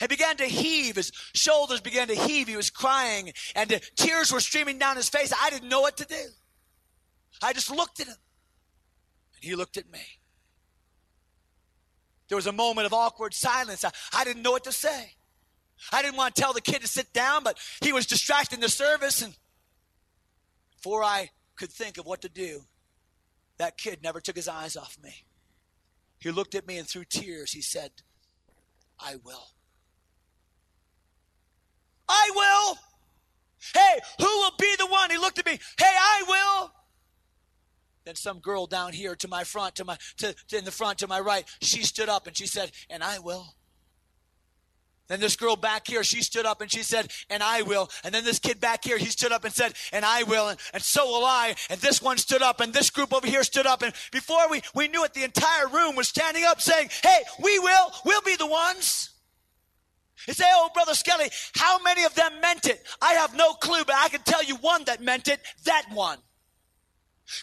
He 0.00 0.06
began 0.06 0.36
to 0.36 0.44
heave. 0.44 0.96
His 0.96 1.12
shoulders 1.34 1.80
began 1.80 2.08
to 2.08 2.14
heave. 2.14 2.48
He 2.48 2.56
was 2.56 2.70
crying, 2.70 3.32
and 3.54 3.80
tears 3.96 4.32
were 4.32 4.40
streaming 4.40 4.78
down 4.78 4.96
his 4.96 5.08
face. 5.08 5.32
I 5.40 5.50
didn't 5.50 5.68
know 5.68 5.80
what 5.80 5.96
to 5.98 6.04
do. 6.04 6.24
I 7.42 7.52
just 7.52 7.70
looked 7.70 8.00
at 8.00 8.06
him, 8.06 8.16
and 9.34 9.44
he 9.44 9.54
looked 9.54 9.76
at 9.76 9.90
me. 9.90 10.00
There 12.28 12.36
was 12.36 12.46
a 12.46 12.52
moment 12.52 12.86
of 12.86 12.92
awkward 12.92 13.34
silence. 13.34 13.84
I, 13.84 13.90
I 14.14 14.24
didn't 14.24 14.42
know 14.42 14.52
what 14.52 14.64
to 14.64 14.72
say. 14.72 15.14
I 15.92 16.02
didn't 16.02 16.16
want 16.16 16.34
to 16.34 16.40
tell 16.40 16.52
the 16.52 16.60
kid 16.60 16.80
to 16.82 16.88
sit 16.88 17.12
down, 17.12 17.42
but 17.42 17.58
he 17.82 17.92
was 17.92 18.06
distracting 18.06 18.60
the 18.60 18.68
service, 18.68 19.20
and 19.22 19.34
before 20.76 21.02
I 21.02 21.30
could 21.56 21.70
think 21.70 21.98
of 21.98 22.06
what 22.06 22.22
to 22.22 22.28
do, 22.28 22.62
that 23.58 23.76
kid 23.76 24.02
never 24.02 24.20
took 24.20 24.36
his 24.36 24.48
eyes 24.48 24.76
off 24.76 24.96
me. 25.02 25.24
He 26.18 26.30
looked 26.30 26.54
at 26.54 26.66
me, 26.66 26.78
and 26.78 26.88
through 26.88 27.04
tears, 27.04 27.52
he 27.52 27.60
said, 27.60 27.90
I 28.98 29.16
will. 29.16 29.48
I 32.12 32.30
will. 32.34 32.78
Hey, 33.74 34.00
who 34.18 34.26
will 34.26 34.52
be 34.58 34.74
the 34.78 34.86
one? 34.86 35.10
He 35.10 35.18
looked 35.18 35.38
at 35.38 35.46
me. 35.46 35.58
Hey, 35.78 35.84
I 35.86 36.24
will. 36.28 36.72
Then 38.04 38.16
some 38.16 38.40
girl 38.40 38.66
down 38.66 38.92
here 38.92 39.14
to 39.16 39.28
my 39.28 39.44
front, 39.44 39.76
to 39.76 39.84
my 39.84 39.96
to, 40.18 40.34
to 40.48 40.58
in 40.58 40.64
the 40.64 40.72
front 40.72 40.98
to 40.98 41.06
my 41.06 41.20
right, 41.20 41.44
she 41.60 41.84
stood 41.84 42.08
up 42.08 42.26
and 42.26 42.36
she 42.36 42.46
said, 42.46 42.72
"And 42.90 43.02
I 43.02 43.18
will." 43.18 43.54
Then 45.08 45.20
this 45.20 45.36
girl 45.36 45.56
back 45.56 45.86
here, 45.86 46.02
she 46.04 46.22
stood 46.22 46.46
up 46.46 46.62
and 46.62 46.72
she 46.72 46.82
said, 46.82 47.12
and 47.28 47.42
I 47.42 47.60
will. 47.60 47.90
And 48.02 48.14
then 48.14 48.24
this 48.24 48.38
kid 48.38 48.60
back 48.60 48.82
here, 48.82 48.96
he 48.96 49.06
stood 49.06 49.30
up 49.30 49.44
and 49.44 49.52
said, 49.52 49.74
and 49.92 50.06
I 50.06 50.22
will. 50.22 50.48
And, 50.48 50.58
and 50.72 50.82
so 50.82 51.04
will 51.06 51.26
I. 51.26 51.54
And 51.68 51.78
this 51.80 52.00
one 52.00 52.16
stood 52.16 52.40
up 52.40 52.60
and 52.60 52.72
this 52.72 52.88
group 52.88 53.12
over 53.12 53.26
here 53.26 53.42
stood 53.42 53.66
up. 53.66 53.82
And 53.82 53.92
before 54.10 54.48
we, 54.48 54.62
we 54.74 54.88
knew 54.88 55.04
it, 55.04 55.12
the 55.12 55.24
entire 55.24 55.68
room 55.68 55.96
was 55.96 56.08
standing 56.08 56.44
up 56.44 56.62
saying, 56.62 56.88
hey, 57.02 57.24
we 57.42 57.58
will. 57.58 57.92
We'll 58.06 58.22
be 58.22 58.36
the 58.36 58.46
ones. 58.46 59.10
You 60.26 60.34
say, 60.34 60.44
oh, 60.48 60.70
Brother 60.72 60.94
Skelly, 60.94 61.30
how 61.54 61.82
many 61.82 62.04
of 62.04 62.14
them 62.14 62.40
meant 62.40 62.66
it? 62.66 62.82
I 63.00 63.14
have 63.14 63.36
no 63.36 63.54
clue, 63.54 63.84
but 63.84 63.96
I 63.96 64.08
can 64.08 64.22
tell 64.22 64.42
you 64.42 64.56
one 64.56 64.84
that 64.84 65.02
meant 65.02 65.28
it, 65.28 65.40
that 65.64 65.86
one. 65.92 66.18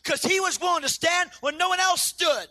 Because 0.03 0.21
he 0.21 0.39
was 0.39 0.59
willing 0.59 0.83
to 0.83 0.89
stand 0.89 1.29
when 1.41 1.57
no 1.57 1.69
one 1.69 1.79
else 1.79 2.01
stood. 2.01 2.47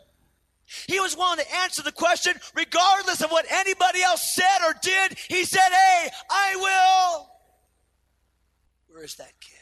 He 0.86 1.00
was 1.00 1.16
willing 1.16 1.38
to 1.38 1.56
answer 1.62 1.82
the 1.82 1.92
question 1.92 2.34
regardless 2.54 3.22
of 3.22 3.30
what 3.30 3.46
anybody 3.50 4.02
else 4.02 4.22
said 4.34 4.58
or 4.66 4.74
did. 4.82 5.16
He 5.28 5.44
said, 5.44 5.70
hey, 5.70 6.10
I 6.30 6.56
will. 6.56 7.30
Where 8.88 9.04
is 9.04 9.14
that 9.16 9.32
kid? 9.40 9.54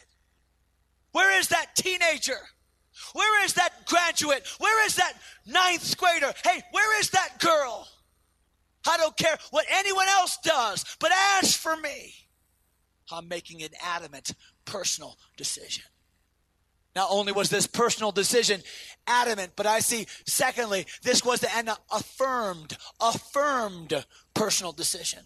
Where 1.12 1.38
is 1.38 1.48
that 1.48 1.76
teenager? 1.76 2.38
Where 3.12 3.44
is 3.44 3.54
that 3.54 3.86
graduate? 3.86 4.46
Where 4.58 4.84
is 4.86 4.96
that 4.96 5.12
ninth 5.46 5.96
grader? 5.96 6.32
Hey, 6.44 6.62
where 6.72 7.00
is 7.00 7.10
that 7.10 7.38
girl? 7.38 7.86
I 8.86 8.96
don't 8.96 9.16
care 9.16 9.36
what 9.50 9.66
anyone 9.70 10.08
else 10.08 10.38
does, 10.42 10.84
but 11.00 11.10
as 11.40 11.54
for 11.54 11.76
me, 11.76 12.14
I'm 13.10 13.28
making 13.28 13.62
an 13.62 13.70
adamant 13.82 14.32
personal 14.64 15.16
decision. 15.36 15.84
Not 16.94 17.08
only 17.10 17.32
was 17.32 17.50
this 17.50 17.66
personal 17.66 18.10
decision 18.10 18.62
adamant, 19.06 19.52
but 19.54 19.66
I 19.66 19.80
see, 19.80 20.06
secondly, 20.26 20.86
this 21.02 21.22
was 21.22 21.44
an 21.44 21.68
affirmed, 21.92 22.76
affirmed 23.00 24.04
personal 24.34 24.72
decision. 24.72 25.20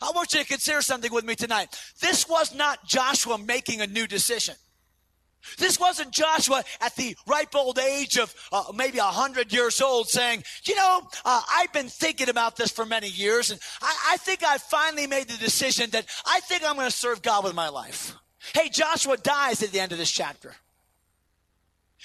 I 0.00 0.10
want 0.14 0.32
you 0.32 0.40
to 0.40 0.46
consider 0.46 0.82
something 0.82 1.12
with 1.12 1.24
me 1.24 1.34
tonight. 1.34 1.78
This 2.00 2.28
was 2.28 2.54
not 2.54 2.86
Joshua 2.86 3.38
making 3.38 3.80
a 3.80 3.86
new 3.86 4.06
decision. 4.06 4.54
This 5.58 5.78
wasn't 5.78 6.12
Joshua 6.12 6.64
at 6.80 6.94
the 6.96 7.16
ripe 7.26 7.54
old 7.54 7.78
age 7.78 8.18
of 8.18 8.34
uh, 8.52 8.64
maybe 8.74 8.98
100 8.98 9.52
years 9.52 9.80
old 9.80 10.08
saying, 10.08 10.44
You 10.64 10.76
know, 10.76 11.02
uh, 11.24 11.42
I've 11.52 11.72
been 11.72 11.88
thinking 11.88 12.28
about 12.28 12.56
this 12.56 12.70
for 12.70 12.84
many 12.84 13.08
years, 13.08 13.50
and 13.50 13.60
I, 13.80 14.12
I 14.12 14.16
think 14.18 14.42
I 14.42 14.58
finally 14.58 15.06
made 15.06 15.28
the 15.28 15.38
decision 15.38 15.90
that 15.90 16.06
I 16.26 16.40
think 16.40 16.62
I'm 16.64 16.76
going 16.76 16.90
to 16.90 16.96
serve 16.96 17.22
God 17.22 17.44
with 17.44 17.54
my 17.54 17.68
life. 17.68 18.14
Hey, 18.54 18.68
Joshua 18.68 19.16
dies 19.16 19.62
at 19.62 19.70
the 19.70 19.80
end 19.80 19.92
of 19.92 19.98
this 19.98 20.10
chapter. 20.10 20.54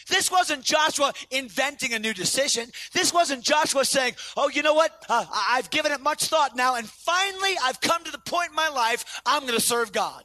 This 0.08 0.32
wasn't 0.32 0.64
Joshua 0.64 1.14
inventing 1.30 1.94
a 1.94 2.00
new 2.00 2.14
decision. 2.14 2.70
This 2.94 3.14
wasn't 3.14 3.44
Joshua 3.44 3.86
saying, 3.86 4.14
Oh, 4.38 4.50
you 4.50 4.64
know 4.64 4.74
what? 4.74 4.92
Uh, 5.10 5.26
I've 5.32 5.70
given 5.70 5.92
it 5.92 6.02
much 6.02 6.26
thought 6.26 6.56
now, 6.56 6.76
and 6.76 6.88
finally 6.88 7.54
I've 7.64 7.82
come 7.82 8.04
to 8.04 8.12
the 8.12 8.20
point 8.20 8.50
in 8.50 8.56
my 8.56 8.70
life 8.70 9.22
I'm 9.26 9.42
going 9.42 9.54
to 9.54 9.62
serve 9.62 9.92
God. 9.92 10.24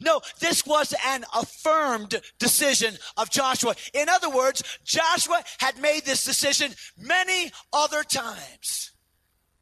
No, 0.00 0.20
this 0.38 0.66
was 0.66 0.94
an 1.06 1.24
affirmed 1.34 2.20
decision 2.38 2.96
of 3.16 3.30
Joshua. 3.30 3.74
In 3.94 4.08
other 4.08 4.30
words, 4.30 4.62
Joshua 4.84 5.42
had 5.58 5.78
made 5.78 6.04
this 6.04 6.24
decision 6.24 6.72
many 6.98 7.52
other 7.72 8.02
times. 8.02 8.92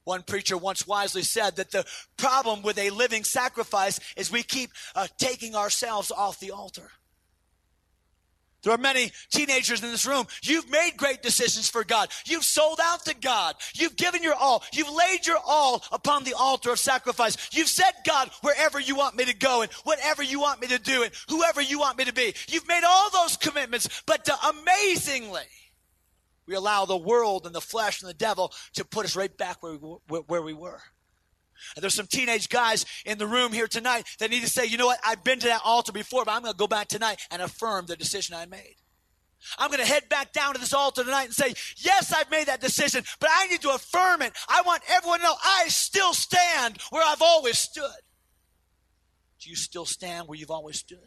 One 0.04 0.22
preacher 0.22 0.56
once 0.56 0.86
wisely 0.86 1.22
said 1.22 1.56
that 1.56 1.70
the 1.70 1.84
problem 2.16 2.62
with 2.62 2.78
a 2.78 2.88
living 2.90 3.24
sacrifice 3.24 4.00
is 4.16 4.32
we 4.32 4.42
keep 4.42 4.70
uh, 4.94 5.06
taking 5.18 5.54
ourselves 5.54 6.10
off 6.10 6.40
the 6.40 6.50
altar. 6.50 6.90
There 8.68 8.74
are 8.74 8.78
many 8.78 9.10
teenagers 9.30 9.82
in 9.82 9.90
this 9.90 10.04
room. 10.04 10.26
You've 10.42 10.68
made 10.68 10.90
great 10.98 11.22
decisions 11.22 11.70
for 11.70 11.84
God. 11.84 12.10
You've 12.26 12.44
sold 12.44 12.78
out 12.82 13.02
to 13.06 13.14
God. 13.14 13.54
You've 13.74 13.96
given 13.96 14.22
your 14.22 14.34
all. 14.34 14.62
You've 14.74 14.94
laid 14.94 15.26
your 15.26 15.38
all 15.42 15.82
upon 15.90 16.24
the 16.24 16.34
altar 16.34 16.70
of 16.70 16.78
sacrifice. 16.78 17.48
You've 17.50 17.68
said, 17.68 17.92
God, 18.06 18.28
wherever 18.42 18.78
you 18.78 18.94
want 18.94 19.16
me 19.16 19.24
to 19.24 19.34
go 19.34 19.62
and 19.62 19.72
whatever 19.84 20.22
you 20.22 20.38
want 20.38 20.60
me 20.60 20.66
to 20.66 20.78
do 20.78 21.02
and 21.02 21.10
whoever 21.30 21.62
you 21.62 21.78
want 21.78 21.96
me 21.96 22.04
to 22.04 22.12
be. 22.12 22.34
You've 22.46 22.68
made 22.68 22.84
all 22.86 23.08
those 23.10 23.38
commitments, 23.38 24.02
but 24.04 24.28
uh, 24.28 24.36
amazingly, 24.50 25.48
we 26.44 26.54
allow 26.54 26.84
the 26.84 26.94
world 26.94 27.46
and 27.46 27.54
the 27.54 27.62
flesh 27.62 28.02
and 28.02 28.10
the 28.10 28.12
devil 28.12 28.52
to 28.74 28.84
put 28.84 29.06
us 29.06 29.16
right 29.16 29.34
back 29.34 29.62
where 29.62 29.78
we, 29.78 30.18
where 30.18 30.42
we 30.42 30.52
were. 30.52 30.82
And 31.74 31.82
there's 31.82 31.94
some 31.94 32.06
teenage 32.06 32.48
guys 32.48 32.84
in 33.04 33.18
the 33.18 33.26
room 33.26 33.52
here 33.52 33.66
tonight 33.66 34.06
that 34.18 34.30
need 34.30 34.42
to 34.42 34.50
say, 34.50 34.66
you 34.66 34.76
know 34.76 34.86
what, 34.86 35.00
I've 35.04 35.24
been 35.24 35.38
to 35.40 35.48
that 35.48 35.62
altar 35.64 35.92
before, 35.92 36.24
but 36.24 36.32
I'm 36.32 36.42
going 36.42 36.54
to 36.54 36.58
go 36.58 36.66
back 36.66 36.88
tonight 36.88 37.20
and 37.30 37.42
affirm 37.42 37.86
the 37.86 37.96
decision 37.96 38.34
I 38.34 38.46
made. 38.46 38.76
I'm 39.58 39.70
going 39.70 39.80
to 39.80 39.86
head 39.86 40.08
back 40.08 40.32
down 40.32 40.54
to 40.54 40.60
this 40.60 40.72
altar 40.74 41.04
tonight 41.04 41.24
and 41.24 41.32
say, 41.34 41.54
yes, 41.76 42.12
I've 42.12 42.30
made 42.30 42.48
that 42.48 42.60
decision, 42.60 43.04
but 43.20 43.30
I 43.32 43.46
need 43.46 43.62
to 43.62 43.70
affirm 43.70 44.22
it. 44.22 44.32
I 44.48 44.62
want 44.62 44.82
everyone 44.88 45.20
to 45.20 45.24
know 45.24 45.34
I 45.42 45.68
still 45.68 46.12
stand 46.12 46.78
where 46.90 47.04
I've 47.06 47.22
always 47.22 47.58
stood. 47.58 47.90
Do 49.40 49.50
you 49.50 49.56
still 49.56 49.84
stand 49.84 50.26
where 50.26 50.36
you've 50.36 50.50
always 50.50 50.78
stood? 50.78 51.06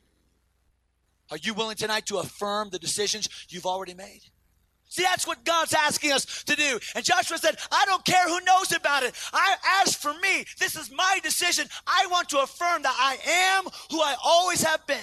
Are 1.29 1.37
you 1.37 1.53
willing 1.53 1.75
tonight 1.75 2.05
to 2.07 2.17
affirm 2.17 2.69
the 2.69 2.79
decisions 2.79 3.29
you've 3.49 3.65
already 3.65 3.93
made? 3.93 4.21
See, 4.91 5.03
that's 5.03 5.25
what 5.25 5.45
God's 5.45 5.73
asking 5.73 6.11
us 6.11 6.43
to 6.43 6.53
do. 6.53 6.77
And 6.95 7.05
Joshua 7.05 7.37
said, 7.37 7.55
I 7.71 7.85
don't 7.85 8.03
care 8.03 8.27
who 8.27 8.41
knows 8.41 8.73
about 8.73 9.03
it. 9.03 9.15
I, 9.31 9.55
as 9.81 9.95
for 9.95 10.13
me, 10.15 10.43
this 10.59 10.75
is 10.75 10.91
my 10.91 11.19
decision. 11.23 11.65
I 11.87 12.07
want 12.11 12.27
to 12.29 12.39
affirm 12.39 12.81
that 12.81 12.95
I 12.99 13.17
am 13.55 13.71
who 13.89 14.01
I 14.01 14.17
always 14.21 14.61
have 14.63 14.85
been. 14.85 14.97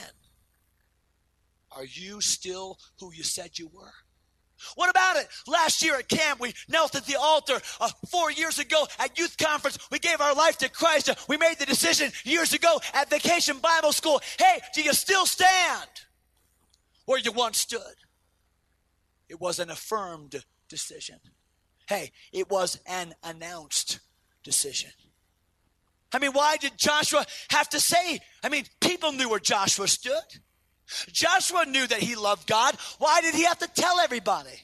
Are 1.74 1.86
you 1.86 2.20
still 2.20 2.78
who 3.00 3.14
you 3.14 3.22
said 3.22 3.58
you 3.58 3.70
were? 3.72 3.94
What 4.74 4.90
about 4.90 5.16
it? 5.16 5.26
Last 5.46 5.82
year 5.82 5.96
at 5.96 6.08
camp, 6.08 6.38
we 6.38 6.52
knelt 6.68 6.94
at 6.94 7.06
the 7.06 7.16
altar. 7.18 7.58
Uh, 7.80 7.88
four 8.10 8.30
years 8.30 8.58
ago 8.58 8.86
at 8.98 9.18
youth 9.18 9.38
conference, 9.38 9.78
we 9.90 9.98
gave 9.98 10.20
our 10.20 10.34
life 10.34 10.58
to 10.58 10.68
Christ. 10.68 11.08
We 11.30 11.38
made 11.38 11.58
the 11.58 11.64
decision 11.64 12.12
years 12.24 12.52
ago 12.52 12.78
at 12.92 13.08
vacation 13.08 13.56
Bible 13.58 13.92
school. 13.92 14.20
Hey, 14.38 14.60
do 14.74 14.82
you 14.82 14.92
still 14.92 15.24
stand 15.24 15.88
where 17.06 17.18
you 17.18 17.32
once 17.32 17.56
stood? 17.56 17.80
It 19.28 19.40
was 19.40 19.58
an 19.58 19.70
affirmed 19.70 20.44
decision. 20.68 21.20
Hey, 21.88 22.12
it 22.32 22.50
was 22.50 22.78
an 22.86 23.14
announced 23.22 24.00
decision. 24.42 24.90
I 26.12 26.18
mean, 26.18 26.32
why 26.32 26.56
did 26.56 26.72
Joshua 26.76 27.24
have 27.50 27.68
to 27.70 27.80
say? 27.80 28.20
I 28.42 28.48
mean, 28.48 28.64
people 28.80 29.12
knew 29.12 29.28
where 29.28 29.40
Joshua 29.40 29.88
stood. 29.88 30.40
Joshua 31.12 31.66
knew 31.66 31.86
that 31.86 32.00
he 32.00 32.14
loved 32.14 32.46
God. 32.46 32.76
Why 32.98 33.20
did 33.20 33.34
he 33.34 33.44
have 33.44 33.58
to 33.58 33.68
tell 33.68 34.00
everybody? 34.00 34.62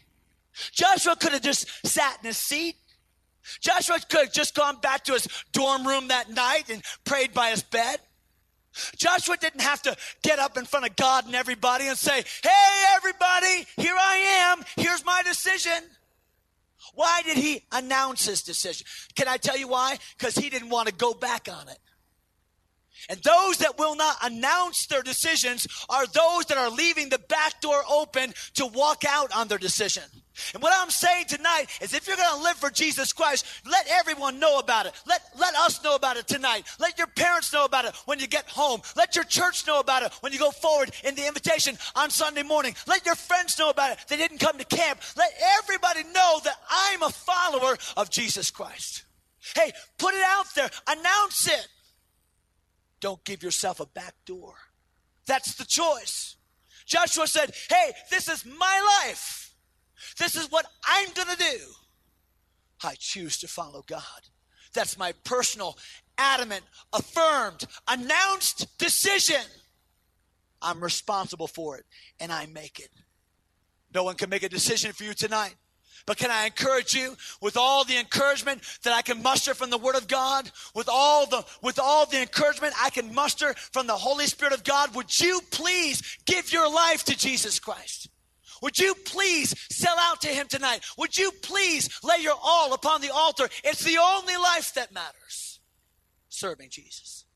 Joshua 0.72 1.16
could 1.16 1.32
have 1.32 1.42
just 1.42 1.68
sat 1.86 2.18
in 2.22 2.28
his 2.28 2.38
seat. 2.38 2.76
Joshua 3.60 3.98
could 4.08 4.26
have 4.26 4.32
just 4.32 4.54
gone 4.54 4.80
back 4.80 5.04
to 5.04 5.12
his 5.12 5.28
dorm 5.52 5.86
room 5.86 6.08
that 6.08 6.30
night 6.30 6.70
and 6.70 6.82
prayed 7.04 7.34
by 7.34 7.50
his 7.50 7.62
bed. 7.62 7.98
Joshua 8.96 9.36
didn't 9.36 9.60
have 9.60 9.82
to 9.82 9.96
get 10.22 10.38
up 10.38 10.56
in 10.56 10.64
front 10.64 10.86
of 10.86 10.96
God 10.96 11.26
and 11.26 11.34
everybody 11.34 11.86
and 11.86 11.96
say, 11.96 12.24
Hey, 12.42 12.84
everybody, 12.96 13.66
here 13.76 13.96
I 13.98 14.16
am. 14.56 14.64
Here's 14.76 15.04
my 15.04 15.22
decision. 15.24 15.82
Why 16.94 17.22
did 17.24 17.36
he 17.36 17.62
announce 17.72 18.26
his 18.26 18.42
decision? 18.42 18.86
Can 19.14 19.28
I 19.28 19.36
tell 19.36 19.56
you 19.56 19.68
why? 19.68 19.98
Because 20.18 20.34
he 20.34 20.50
didn't 20.50 20.68
want 20.68 20.88
to 20.88 20.94
go 20.94 21.14
back 21.14 21.48
on 21.50 21.68
it. 21.68 21.78
And 23.08 23.20
those 23.22 23.58
that 23.58 23.78
will 23.78 23.96
not 23.96 24.16
announce 24.22 24.86
their 24.86 25.02
decisions 25.02 25.66
are 25.88 26.06
those 26.06 26.46
that 26.46 26.56
are 26.56 26.70
leaving 26.70 27.08
the 27.08 27.18
back 27.18 27.60
door 27.60 27.82
open 27.90 28.32
to 28.54 28.66
walk 28.66 29.04
out 29.06 29.34
on 29.34 29.48
their 29.48 29.58
decision. 29.58 30.04
And 30.52 30.62
what 30.62 30.72
I'm 30.76 30.90
saying 30.90 31.26
tonight 31.26 31.66
is 31.80 31.94
if 31.94 32.06
you're 32.06 32.16
going 32.16 32.36
to 32.36 32.42
live 32.42 32.56
for 32.56 32.70
Jesus 32.70 33.12
Christ, 33.12 33.46
let 33.64 33.86
everyone 33.88 34.38
know 34.38 34.58
about 34.58 34.86
it. 34.86 34.92
Let, 35.06 35.22
let 35.38 35.54
us 35.54 35.82
know 35.84 35.94
about 35.94 36.16
it 36.16 36.26
tonight. 36.26 36.66
Let 36.78 36.98
your 36.98 37.06
parents 37.06 37.52
know 37.52 37.64
about 37.64 37.84
it 37.84 37.94
when 38.06 38.18
you 38.18 38.26
get 38.26 38.48
home. 38.48 38.80
Let 38.96 39.14
your 39.14 39.24
church 39.24 39.66
know 39.66 39.80
about 39.80 40.02
it 40.02 40.12
when 40.20 40.32
you 40.32 40.38
go 40.38 40.50
forward 40.50 40.90
in 41.04 41.14
the 41.14 41.26
invitation 41.26 41.78
on 41.94 42.10
Sunday 42.10 42.42
morning. 42.42 42.74
Let 42.86 43.06
your 43.06 43.14
friends 43.14 43.58
know 43.58 43.70
about 43.70 43.92
it. 43.92 43.98
They 44.08 44.16
didn't 44.16 44.38
come 44.38 44.58
to 44.58 44.64
camp. 44.64 45.00
Let 45.16 45.30
everybody 45.60 46.02
know 46.04 46.40
that 46.44 46.56
I'm 46.68 47.02
a 47.02 47.10
follower 47.10 47.76
of 47.96 48.10
Jesus 48.10 48.50
Christ. 48.50 49.04
Hey, 49.54 49.72
put 49.98 50.14
it 50.14 50.24
out 50.24 50.46
there. 50.54 50.70
Announce 50.88 51.48
it. 51.48 51.68
Don't 53.00 53.22
give 53.24 53.42
yourself 53.42 53.80
a 53.80 53.86
back 53.86 54.14
door. 54.24 54.54
That's 55.26 55.54
the 55.54 55.64
choice. 55.64 56.36
Joshua 56.86 57.26
said, 57.26 57.54
Hey, 57.68 57.92
this 58.10 58.28
is 58.28 58.44
my 58.44 59.02
life. 59.04 59.43
This 60.18 60.36
is 60.36 60.50
what 60.50 60.66
I'm 60.86 61.08
going 61.14 61.28
to 61.28 61.36
do. 61.36 61.58
I 62.82 62.94
choose 62.98 63.38
to 63.38 63.48
follow 63.48 63.82
God. 63.86 64.02
That's 64.72 64.98
my 64.98 65.12
personal, 65.24 65.78
adamant, 66.18 66.62
affirmed, 66.92 67.64
announced 67.88 68.76
decision. 68.78 69.42
I'm 70.60 70.82
responsible 70.82 71.46
for 71.46 71.78
it, 71.78 71.84
and 72.20 72.32
I 72.32 72.46
make 72.46 72.80
it. 72.80 72.90
No 73.94 74.04
one 74.04 74.16
can 74.16 74.28
make 74.28 74.42
a 74.42 74.48
decision 74.48 74.92
for 74.92 75.04
you 75.04 75.14
tonight. 75.14 75.54
But 76.06 76.18
can 76.18 76.30
I 76.30 76.44
encourage 76.44 76.94
you 76.94 77.16
with 77.40 77.56
all 77.56 77.84
the 77.84 77.96
encouragement 77.96 78.60
that 78.82 78.92
I 78.92 79.00
can 79.00 79.22
muster 79.22 79.54
from 79.54 79.70
the 79.70 79.78
Word 79.78 79.94
of 79.94 80.06
God, 80.06 80.50
with 80.74 80.88
all 80.90 81.26
the 81.26 81.44
with 81.62 81.78
all 81.78 82.04
the 82.04 82.20
encouragement 82.20 82.74
I 82.82 82.90
can 82.90 83.14
muster 83.14 83.54
from 83.54 83.86
the 83.86 83.94
Holy 83.94 84.26
Spirit 84.26 84.52
of 84.52 84.64
God, 84.64 84.94
would 84.94 85.18
you 85.18 85.40
please 85.50 86.02
give 86.26 86.52
your 86.52 86.70
life 86.70 87.04
to 87.04 87.16
Jesus 87.16 87.58
Christ? 87.58 88.08
Would 88.64 88.78
you 88.78 88.94
please 88.94 89.54
sell 89.70 89.96
out 89.98 90.22
to 90.22 90.28
him 90.28 90.46
tonight? 90.48 90.80
Would 90.96 91.18
you 91.18 91.32
please 91.42 91.90
lay 92.02 92.22
your 92.22 92.38
all 92.42 92.72
upon 92.72 93.02
the 93.02 93.12
altar? 93.12 93.46
It's 93.62 93.84
the 93.84 93.98
only 93.98 94.38
life 94.38 94.72
that 94.72 94.90
matters. 94.90 95.60
Serving 96.30 96.70
Jesus. 96.70 97.26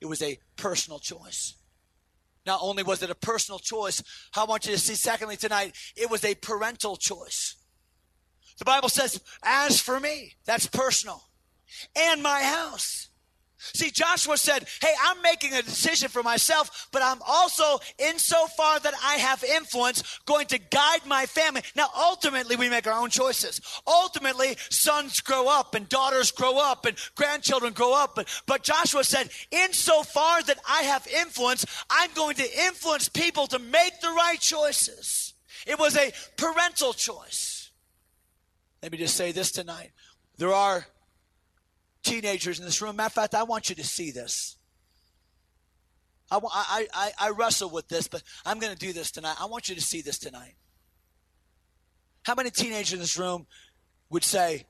It 0.00 0.06
was 0.06 0.22
a 0.22 0.38
personal 0.54 1.00
choice. 1.00 1.56
Not 2.46 2.60
only 2.62 2.84
was 2.84 3.02
it 3.02 3.10
a 3.10 3.16
personal 3.16 3.58
choice, 3.58 4.04
I 4.36 4.44
want 4.44 4.66
you 4.66 4.70
to 4.70 4.78
see, 4.78 4.94
secondly, 4.94 5.36
tonight, 5.36 5.74
it 5.96 6.08
was 6.08 6.24
a 6.24 6.36
parental 6.36 6.96
choice. 6.96 7.56
The 8.60 8.64
Bible 8.64 8.88
says, 8.88 9.20
as 9.42 9.80
for 9.80 9.98
me, 9.98 10.34
that's 10.44 10.68
personal, 10.68 11.24
and 11.96 12.22
my 12.22 12.40
house. 12.40 13.08
See, 13.74 13.90
Joshua 13.90 14.36
said, 14.36 14.66
Hey, 14.80 14.92
I'm 15.04 15.22
making 15.22 15.54
a 15.54 15.62
decision 15.62 16.08
for 16.08 16.22
myself, 16.22 16.88
but 16.92 17.02
I'm 17.02 17.20
also, 17.26 17.78
insofar 17.98 18.80
that 18.80 18.94
I 19.02 19.14
have 19.14 19.44
influence, 19.44 20.20
going 20.26 20.46
to 20.48 20.58
guide 20.58 21.06
my 21.06 21.26
family. 21.26 21.62
Now, 21.76 21.88
ultimately, 21.96 22.56
we 22.56 22.68
make 22.68 22.86
our 22.86 23.00
own 23.00 23.10
choices. 23.10 23.60
Ultimately, 23.86 24.56
sons 24.70 25.20
grow 25.20 25.48
up 25.48 25.74
and 25.74 25.88
daughters 25.88 26.30
grow 26.32 26.58
up 26.58 26.86
and 26.86 26.96
grandchildren 27.14 27.72
grow 27.72 27.94
up. 27.94 28.14
But, 28.16 28.28
but 28.46 28.62
Joshua 28.62 29.04
said, 29.04 29.30
Insofar 29.50 30.42
that 30.42 30.58
I 30.68 30.82
have 30.82 31.06
influence, 31.06 31.64
I'm 31.88 32.10
going 32.14 32.36
to 32.36 32.64
influence 32.66 33.08
people 33.08 33.46
to 33.48 33.58
make 33.58 34.00
the 34.00 34.08
right 34.10 34.40
choices. 34.40 35.34
It 35.66 35.78
was 35.78 35.96
a 35.96 36.12
parental 36.36 36.92
choice. 36.92 37.70
Let 38.82 38.90
me 38.90 38.98
just 38.98 39.16
say 39.16 39.30
this 39.30 39.52
tonight. 39.52 39.92
There 40.38 40.52
are 40.52 40.86
teenagers 42.02 42.58
in 42.58 42.64
this 42.64 42.80
room. 42.82 42.96
Matter 42.96 43.06
of 43.06 43.12
fact, 43.12 43.34
I 43.34 43.42
want 43.44 43.68
you 43.68 43.76
to 43.76 43.84
see 43.84 44.10
this. 44.10 44.56
I, 46.30 46.86
I, 46.94 47.10
I, 47.20 47.30
wrestle 47.30 47.68
with 47.68 47.88
this, 47.88 48.08
but 48.08 48.22
I'm 48.46 48.58
going 48.58 48.72
to 48.72 48.78
do 48.78 48.94
this 48.94 49.10
tonight. 49.10 49.36
I 49.38 49.44
want 49.46 49.68
you 49.68 49.74
to 49.74 49.82
see 49.82 50.00
this 50.00 50.18
tonight. 50.18 50.54
How 52.22 52.34
many 52.34 52.50
teenagers 52.50 52.94
in 52.94 53.00
this 53.00 53.18
room 53.18 53.46
would 54.08 54.24
say, 54.24 54.64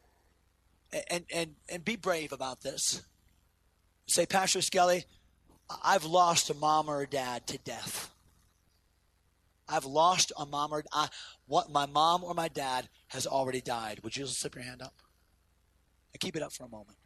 and, 1.09 1.25
and, 1.33 1.55
and 1.69 1.85
be 1.85 1.95
brave 1.95 2.33
about 2.33 2.63
this, 2.63 3.03
say, 4.07 4.27
Pastor 4.27 4.61
Skelly, 4.61 5.05
I've 5.85 6.05
lost 6.05 6.51
a 6.51 6.55
mom 6.55 6.89
or 6.89 7.03
a 7.03 7.07
dad 7.07 7.47
to 7.49 7.59
death. 7.59 8.11
I've 9.69 9.85
lost 9.85 10.33
a 10.37 10.45
mom 10.45 10.73
or 10.73 10.83
I, 10.93 11.09
what 11.47 11.71
my 11.71 11.87
mom 11.87 12.25
or 12.25 12.35
my 12.35 12.49
dad 12.49 12.89
has 13.09 13.27
already 13.27 13.61
died. 13.61 14.01
Would 14.03 14.17
you 14.17 14.25
just 14.25 14.41
slip 14.41 14.55
your 14.55 14.65
hand 14.65 14.83
up? 14.83 14.95
And 16.13 16.21
keep 16.21 16.37
it 16.37 16.43
up 16.43 16.53
for 16.53 16.65
a 16.65 16.69
moment. 16.69 16.99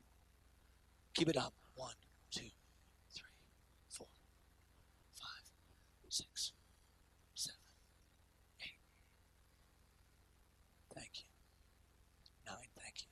Keep 1.17 1.31
it 1.31 1.37
up. 1.39 1.55
One, 1.75 1.95
two, 2.31 2.43
three, 3.15 3.31
four, 3.89 4.07
five, 5.15 5.51
six, 6.11 6.53
seven, 7.35 7.59
eight. 8.61 8.77
Thank 10.95 11.09
you. 11.15 11.25
Nine, 12.47 12.69
thank 12.79 13.01
you. 13.01 13.07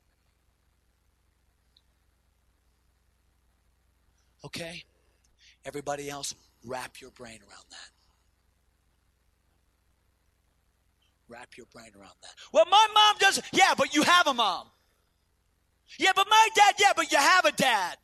Okay? 4.45 4.85
Everybody 5.65 6.11
else, 6.11 6.35
wrap 6.63 7.01
your 7.01 7.11
brain 7.13 7.39
around 7.41 7.65
that. 7.71 7.91
Wrap 11.27 11.57
your 11.57 11.67
brain 11.73 11.91
around 11.99 12.13
that. 12.21 12.35
Well, 12.53 12.67
my 12.71 12.87
mom 12.95 13.17
doesn't. 13.19 13.47
Yeah, 13.55 13.73
but 13.79 13.95
you 13.95 14.03
have 14.03 14.27
a 14.27 14.35
mom. 14.35 14.67
Yeah, 15.99 16.13
but 16.15 16.27
my 16.29 16.49
dad, 16.55 16.75
yeah, 16.79 16.93
but 16.97 17.11
you 17.13 17.19
have 17.19 17.45
a 17.45 17.53
dad. 17.53 17.97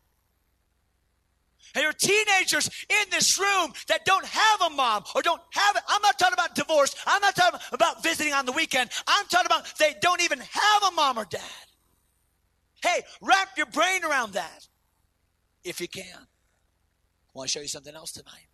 And 1.74 1.82
there 1.82 1.90
are 1.90 1.92
teenagers 1.92 2.68
in 2.88 3.10
this 3.10 3.38
room 3.38 3.72
that 3.88 4.04
don't 4.04 4.24
have 4.24 4.60
a 4.62 4.70
mom 4.70 5.04
or 5.14 5.22
don't 5.22 5.40
have 5.52 5.76
it. 5.76 5.82
I'm 5.88 6.02
not 6.02 6.18
talking 6.18 6.34
about 6.34 6.54
divorce. 6.54 6.94
I'm 7.06 7.22
not 7.22 7.36
talking 7.36 7.60
about 7.72 8.02
visiting 8.02 8.32
on 8.32 8.44
the 8.44 8.52
weekend. 8.52 8.90
I'm 9.06 9.26
talking 9.26 9.46
about 9.46 9.72
they 9.78 9.94
don't 10.00 10.20
even 10.22 10.40
have 10.40 10.82
a 10.88 10.90
mom 10.92 11.18
or 11.18 11.24
dad. 11.24 11.40
Hey, 12.82 13.02
wrap 13.20 13.50
your 13.56 13.66
brain 13.66 14.04
around 14.04 14.32
that 14.32 14.66
if 15.62 15.80
you 15.80 15.86
can. 15.86 16.04
I 16.16 17.32
want 17.34 17.48
to 17.48 17.52
show 17.52 17.60
you 17.60 17.68
something 17.68 17.94
else 17.94 18.12
tonight. 18.12 18.49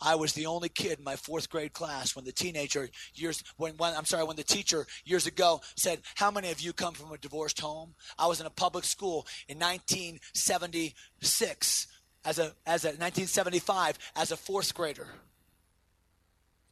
I 0.00 0.14
was 0.14 0.32
the 0.32 0.46
only 0.46 0.68
kid 0.68 0.98
in 0.98 1.04
my 1.04 1.16
fourth 1.16 1.50
grade 1.50 1.72
class 1.72 2.14
when 2.14 2.24
the 2.24 2.32
teenager 2.32 2.88
years 3.14 3.42
when, 3.56 3.76
when 3.76 3.94
I'm 3.94 4.04
sorry 4.04 4.24
when 4.24 4.36
the 4.36 4.44
teacher 4.44 4.86
years 5.04 5.26
ago 5.26 5.60
said, 5.76 6.02
"How 6.14 6.30
many 6.30 6.50
of 6.50 6.60
you 6.60 6.72
come 6.72 6.94
from 6.94 7.12
a 7.12 7.18
divorced 7.18 7.60
home?" 7.60 7.94
I 8.18 8.26
was 8.26 8.40
in 8.40 8.46
a 8.46 8.50
public 8.50 8.84
school 8.84 9.26
in 9.48 9.58
1976 9.58 11.86
as 12.24 12.38
a 12.38 12.54
as 12.64 12.84
a 12.84 12.88
1975 12.88 13.98
as 14.14 14.30
a 14.30 14.36
fourth 14.36 14.72
grader. 14.72 15.08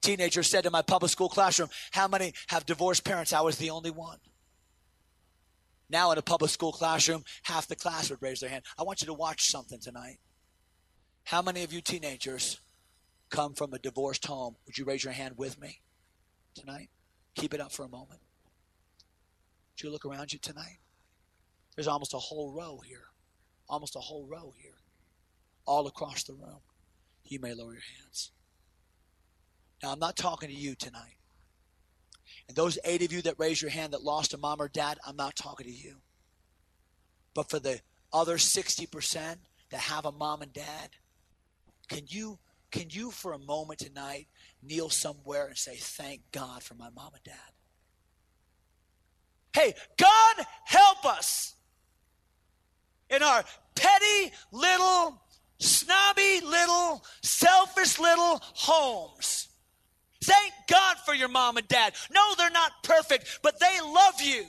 Teenager 0.03 0.45
said 0.45 0.63
to 0.63 0.71
my 0.71 0.83
public 0.83 1.11
school 1.11 1.29
classroom, 1.29 1.71
"How 1.91 2.07
many 2.07 2.33
have 2.47 2.65
divorced 2.65 3.03
parents?" 3.03 3.33
I 3.33 3.41
was 3.41 3.57
the 3.57 3.71
only 3.71 3.91
one. 3.91 4.21
Now 5.89 6.13
in 6.13 6.19
a 6.19 6.23
public 6.23 6.53
school 6.53 6.73
classroom, 6.73 7.25
half 7.43 7.67
the 7.67 7.77
class 7.77 8.11
would 8.11 8.23
raise 8.23 8.41
their 8.41 8.51
hand. 8.51 8.65
I 8.79 8.85
want 8.85 9.01
you 9.01 9.07
to 9.07 9.15
watch 9.15 9.51
something 9.51 9.81
tonight. 9.81 10.21
How 11.25 11.43
many 11.43 11.65
of 11.65 11.73
you 11.73 11.81
teenagers 11.81 12.61
come 13.31 13.55
from 13.55 13.75
a 13.75 13.79
divorced 13.79 14.27
home, 14.27 14.57
would 14.67 14.79
you 14.79 14.85
raise 14.85 15.05
your 15.05 15.13
hand 15.13 15.35
with 15.37 15.61
me 15.61 15.81
tonight? 16.55 16.89
Keep 17.35 17.55
it 17.55 17.61
up 17.61 17.73
for 17.73 17.85
a 17.85 17.89
moment. 17.89 18.21
Would 19.73 19.83
you 19.83 19.91
look 19.91 20.07
around 20.07 20.33
you 20.33 20.39
tonight? 20.39 20.79
There's 21.75 21.89
almost 21.89 22.15
a 22.15 22.19
whole 22.19 22.53
row 22.53 22.81
here. 22.85 23.05
Almost 23.69 23.97
a 23.97 24.01
whole 24.01 24.27
row 24.27 24.55
here. 24.57 24.79
All 25.67 25.87
across 25.87 26.23
the 26.23 26.33
room. 26.33 26.61
You 27.25 27.41
may 27.41 27.53
lower 27.53 27.73
your 27.73 27.83
hands. 28.01 28.31
Now, 29.83 29.93
I'm 29.93 29.99
not 29.99 30.17
talking 30.17 30.49
to 30.49 30.55
you 30.55 30.75
tonight. 30.75 31.17
And 32.49 32.57
those 32.57 32.79
eight 32.85 33.03
of 33.03 33.13
you 33.13 33.23
that 33.23 33.39
raised 33.39 33.61
your 33.61 33.71
hand 33.71 33.93
that 33.93 34.03
lost 34.03 34.33
a 34.33 34.39
mom 34.39 34.61
or 34.61 34.69
dad, 34.69 34.99
I'm 35.07 35.17
not 35.17 35.37
talking 35.37 35.67
to 35.67 35.73
you. 35.73 35.97
But 37.35 37.51
for 37.51 37.59
the 37.59 37.81
other 38.13 38.37
60% 38.37 39.37
that 39.71 39.81
have 39.81 40.07
a 40.07 40.13
mom 40.13 40.43
and 40.43 40.53
dad, 40.53 40.91
can 41.89 42.03
you 42.07 42.39
can 42.77 42.91
you, 42.91 43.11
for 43.11 43.33
a 43.33 43.39
moment 43.39 43.81
tonight, 43.81 44.27
kneel 44.63 44.91
somewhere 44.91 45.47
and 45.47 45.57
say, 45.57 45.77
Thank 45.77 46.21
God 46.31 46.63
for 46.63 46.75
my 46.75 46.91
mom 46.91 47.15
and 47.15 47.25
dad? 47.25 47.35
Hey, 49.55 49.75
God 49.97 50.47
help 50.67 51.07
us 51.07 51.55
in 53.09 53.23
our 53.23 53.43
petty 53.75 54.33
little, 54.53 55.23
snobby 55.59 56.41
little, 56.45 57.03
selfish 57.23 57.99
little 57.99 58.41
homes. 58.43 59.49
Thank 60.23 60.53
God 60.69 60.97
for 61.07 61.15
your 61.15 61.29
mom 61.29 61.57
and 61.57 61.69
dad. 61.69 61.95
No, 62.13 62.35
they're 62.37 62.51
not 62.51 62.73
perfect, 62.83 63.39
but 63.43 63.59
they 63.59 63.81
love 63.81 64.21
you. 64.21 64.45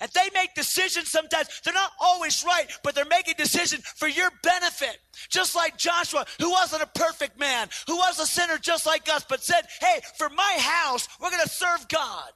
And 0.00 0.10
they 0.12 0.28
make 0.34 0.54
decisions 0.54 1.10
sometimes, 1.10 1.60
they're 1.64 1.74
not 1.74 1.92
always 2.00 2.44
right, 2.44 2.66
but 2.82 2.94
they're 2.94 3.04
making 3.04 3.34
decisions 3.36 3.84
for 3.96 4.08
your 4.08 4.30
benefit. 4.42 4.98
Just 5.28 5.54
like 5.54 5.76
Joshua, 5.76 6.26
who 6.40 6.50
wasn't 6.50 6.82
a 6.82 6.86
perfect 6.86 7.38
man, 7.38 7.68
who 7.86 7.96
was 7.96 8.18
a 8.18 8.26
sinner 8.26 8.58
just 8.58 8.86
like 8.86 9.08
us, 9.08 9.24
but 9.28 9.42
said, 9.42 9.62
hey, 9.80 10.00
for 10.16 10.28
my 10.28 10.56
house, 10.58 11.08
we're 11.20 11.30
going 11.30 11.42
to 11.42 11.48
serve 11.48 11.86
God. 11.88 12.30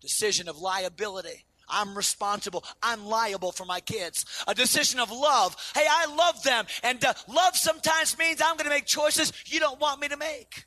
Decision 0.00 0.48
of 0.48 0.58
liability. 0.58 1.44
I'm 1.68 1.96
responsible. 1.96 2.64
I'm 2.82 3.06
liable 3.06 3.52
for 3.52 3.64
my 3.64 3.80
kids. 3.80 4.24
A 4.46 4.54
decision 4.54 5.00
of 5.00 5.10
love. 5.10 5.56
Hey, 5.74 5.86
I 5.88 6.06
love 6.14 6.42
them. 6.42 6.66
And 6.82 7.04
uh, 7.04 7.14
love 7.28 7.56
sometimes 7.56 8.16
means 8.18 8.40
I'm 8.40 8.56
going 8.56 8.68
to 8.68 8.74
make 8.74 8.86
choices 8.86 9.32
you 9.46 9.58
don't 9.58 9.80
want 9.80 10.00
me 10.00 10.08
to 10.08 10.16
make. 10.16 10.64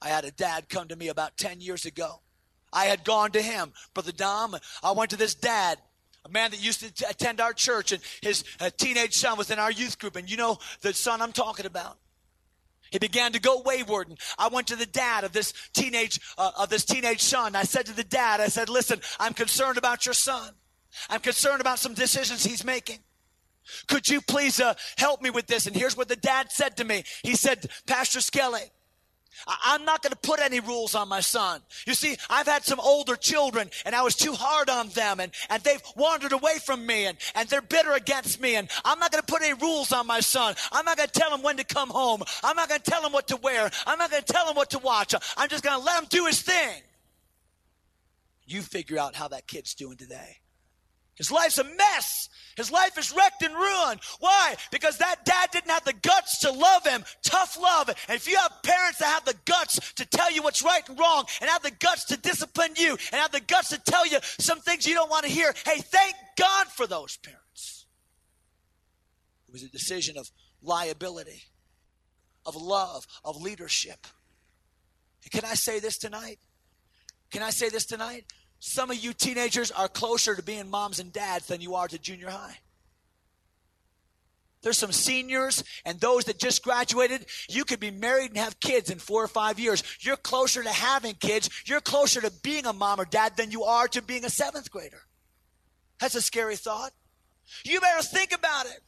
I 0.00 0.08
had 0.08 0.24
a 0.24 0.30
dad 0.30 0.68
come 0.68 0.88
to 0.88 0.96
me 0.96 1.08
about 1.08 1.36
10 1.36 1.60
years 1.60 1.84
ago 1.84 2.21
I 2.72 2.86
had 2.86 3.04
gone 3.04 3.32
to 3.32 3.42
him. 3.42 3.72
Brother 3.94 4.12
Dom, 4.12 4.56
I 4.82 4.92
went 4.92 5.10
to 5.10 5.16
this 5.16 5.34
dad, 5.34 5.78
a 6.24 6.28
man 6.28 6.50
that 6.52 6.62
used 6.62 6.80
to 6.80 6.92
t- 6.92 7.04
attend 7.08 7.40
our 7.40 7.52
church, 7.52 7.92
and 7.92 8.02
his 8.22 8.44
uh, 8.60 8.70
teenage 8.76 9.14
son 9.14 9.36
was 9.36 9.50
in 9.50 9.58
our 9.58 9.70
youth 9.70 9.98
group. 9.98 10.16
And 10.16 10.30
you 10.30 10.36
know 10.36 10.58
the 10.80 10.94
son 10.94 11.20
I'm 11.20 11.32
talking 11.32 11.66
about. 11.66 11.98
He 12.90 12.98
began 12.98 13.32
to 13.32 13.40
go 13.40 13.62
wayward, 13.64 14.08
and 14.08 14.18
I 14.38 14.48
went 14.48 14.66
to 14.66 14.76
the 14.76 14.86
dad 14.86 15.24
of 15.24 15.32
this 15.32 15.54
teenage 15.72 16.20
uh, 16.36 16.50
of 16.58 16.68
this 16.68 16.84
teenage 16.84 17.22
son. 17.22 17.56
I 17.56 17.62
said 17.62 17.86
to 17.86 17.96
the 17.96 18.04
dad, 18.04 18.40
I 18.40 18.48
said, 18.48 18.68
"Listen, 18.68 19.00
I'm 19.18 19.32
concerned 19.32 19.78
about 19.78 20.04
your 20.04 20.12
son. 20.12 20.52
I'm 21.08 21.20
concerned 21.20 21.62
about 21.62 21.78
some 21.78 21.94
decisions 21.94 22.44
he's 22.44 22.64
making. 22.64 22.98
Could 23.88 24.08
you 24.10 24.20
please 24.20 24.60
uh, 24.60 24.74
help 24.98 25.22
me 25.22 25.30
with 25.30 25.46
this?" 25.46 25.66
And 25.66 25.74
here's 25.74 25.96
what 25.96 26.08
the 26.08 26.16
dad 26.16 26.52
said 26.52 26.76
to 26.76 26.84
me. 26.84 27.04
He 27.22 27.34
said, 27.34 27.66
"Pastor 27.86 28.20
Skelly." 28.20 28.70
I'm 29.46 29.84
not 29.84 30.02
going 30.02 30.12
to 30.12 30.18
put 30.18 30.40
any 30.40 30.60
rules 30.60 30.94
on 30.94 31.08
my 31.08 31.20
son. 31.20 31.60
You 31.86 31.94
see, 31.94 32.16
I've 32.30 32.46
had 32.46 32.64
some 32.64 32.80
older 32.80 33.16
children 33.16 33.70
and 33.84 33.94
I 33.94 34.02
was 34.02 34.14
too 34.14 34.32
hard 34.32 34.70
on 34.70 34.88
them 34.90 35.20
and, 35.20 35.32
and 35.50 35.62
they've 35.62 35.82
wandered 35.96 36.32
away 36.32 36.58
from 36.64 36.86
me 36.86 37.06
and, 37.06 37.18
and 37.34 37.48
they're 37.48 37.62
bitter 37.62 37.92
against 37.92 38.40
me 38.40 38.56
and 38.56 38.68
I'm 38.84 38.98
not 38.98 39.10
going 39.10 39.22
to 39.22 39.32
put 39.32 39.42
any 39.42 39.54
rules 39.54 39.92
on 39.92 40.06
my 40.06 40.20
son. 40.20 40.54
I'm 40.70 40.84
not 40.84 40.96
going 40.96 41.08
to 41.08 41.18
tell 41.18 41.34
him 41.34 41.42
when 41.42 41.56
to 41.56 41.64
come 41.64 41.90
home. 41.90 42.22
I'm 42.42 42.56
not 42.56 42.68
going 42.68 42.80
to 42.80 42.90
tell 42.90 43.04
him 43.04 43.12
what 43.12 43.28
to 43.28 43.36
wear. 43.36 43.70
I'm 43.86 43.98
not 43.98 44.10
going 44.10 44.22
to 44.22 44.32
tell 44.32 44.48
him 44.48 44.56
what 44.56 44.70
to 44.70 44.78
watch. 44.78 45.14
I'm 45.36 45.48
just 45.48 45.64
going 45.64 45.78
to 45.78 45.84
let 45.84 46.02
him 46.02 46.08
do 46.10 46.26
his 46.26 46.40
thing. 46.42 46.82
You 48.44 48.62
figure 48.62 48.98
out 48.98 49.14
how 49.14 49.28
that 49.28 49.46
kid's 49.46 49.74
doing 49.74 49.96
today. 49.96 50.41
His 51.16 51.30
life's 51.30 51.58
a 51.58 51.64
mess. 51.64 52.28
His 52.56 52.70
life 52.70 52.98
is 52.98 53.12
wrecked 53.12 53.42
and 53.42 53.54
ruined. 53.54 54.00
Why? 54.20 54.56
Because 54.70 54.98
that 54.98 55.24
dad 55.24 55.50
didn't 55.52 55.70
have 55.70 55.84
the 55.84 55.92
guts 55.92 56.40
to 56.40 56.50
love 56.50 56.86
him. 56.86 57.04
Tough 57.22 57.58
love. 57.60 57.88
And 57.88 58.16
if 58.16 58.28
you 58.28 58.36
have 58.36 58.62
parents 58.62 58.98
that 58.98 59.06
have 59.06 59.24
the 59.24 59.36
guts 59.44 59.92
to 59.94 60.06
tell 60.06 60.30
you 60.30 60.42
what's 60.42 60.62
right 60.62 60.86
and 60.88 60.98
wrong, 60.98 61.24
and 61.40 61.50
have 61.50 61.62
the 61.62 61.70
guts 61.70 62.06
to 62.06 62.16
discipline 62.16 62.72
you, 62.76 62.90
and 62.90 63.20
have 63.20 63.32
the 63.32 63.40
guts 63.40 63.68
to 63.70 63.78
tell 63.78 64.06
you 64.06 64.18
some 64.38 64.60
things 64.60 64.86
you 64.86 64.94
don't 64.94 65.10
want 65.10 65.24
to 65.24 65.30
hear, 65.30 65.54
hey, 65.64 65.78
thank 65.78 66.14
God 66.38 66.66
for 66.68 66.86
those 66.86 67.16
parents. 67.18 67.86
It 69.48 69.52
was 69.52 69.62
a 69.62 69.68
decision 69.68 70.16
of 70.16 70.30
liability, 70.62 71.42
of 72.46 72.56
love, 72.56 73.06
of 73.24 73.40
leadership. 73.40 74.06
Can 75.30 75.44
I 75.44 75.54
say 75.54 75.78
this 75.78 75.98
tonight? 75.98 76.38
Can 77.30 77.42
I 77.42 77.50
say 77.50 77.68
this 77.68 77.86
tonight? 77.86 78.24
Some 78.64 78.92
of 78.92 78.96
you 78.96 79.12
teenagers 79.12 79.72
are 79.72 79.88
closer 79.88 80.36
to 80.36 80.42
being 80.42 80.70
moms 80.70 81.00
and 81.00 81.12
dads 81.12 81.46
than 81.46 81.60
you 81.60 81.74
are 81.74 81.88
to 81.88 81.98
junior 81.98 82.30
high. 82.30 82.58
There's 84.62 84.78
some 84.78 84.92
seniors 84.92 85.64
and 85.84 85.98
those 85.98 86.26
that 86.26 86.38
just 86.38 86.62
graduated. 86.62 87.26
You 87.48 87.64
could 87.64 87.80
be 87.80 87.90
married 87.90 88.30
and 88.30 88.38
have 88.38 88.60
kids 88.60 88.88
in 88.88 89.00
four 89.00 89.24
or 89.24 89.26
five 89.26 89.58
years. 89.58 89.82
You're 89.98 90.16
closer 90.16 90.62
to 90.62 90.70
having 90.70 91.14
kids. 91.14 91.50
You're 91.66 91.80
closer 91.80 92.20
to 92.20 92.30
being 92.44 92.64
a 92.64 92.72
mom 92.72 93.00
or 93.00 93.04
dad 93.04 93.36
than 93.36 93.50
you 93.50 93.64
are 93.64 93.88
to 93.88 94.00
being 94.00 94.24
a 94.24 94.30
seventh 94.30 94.70
grader. 94.70 95.02
That's 95.98 96.14
a 96.14 96.22
scary 96.22 96.54
thought. 96.54 96.92
You 97.64 97.80
better 97.80 98.04
think 98.04 98.32
about 98.32 98.66
it. 98.66 98.78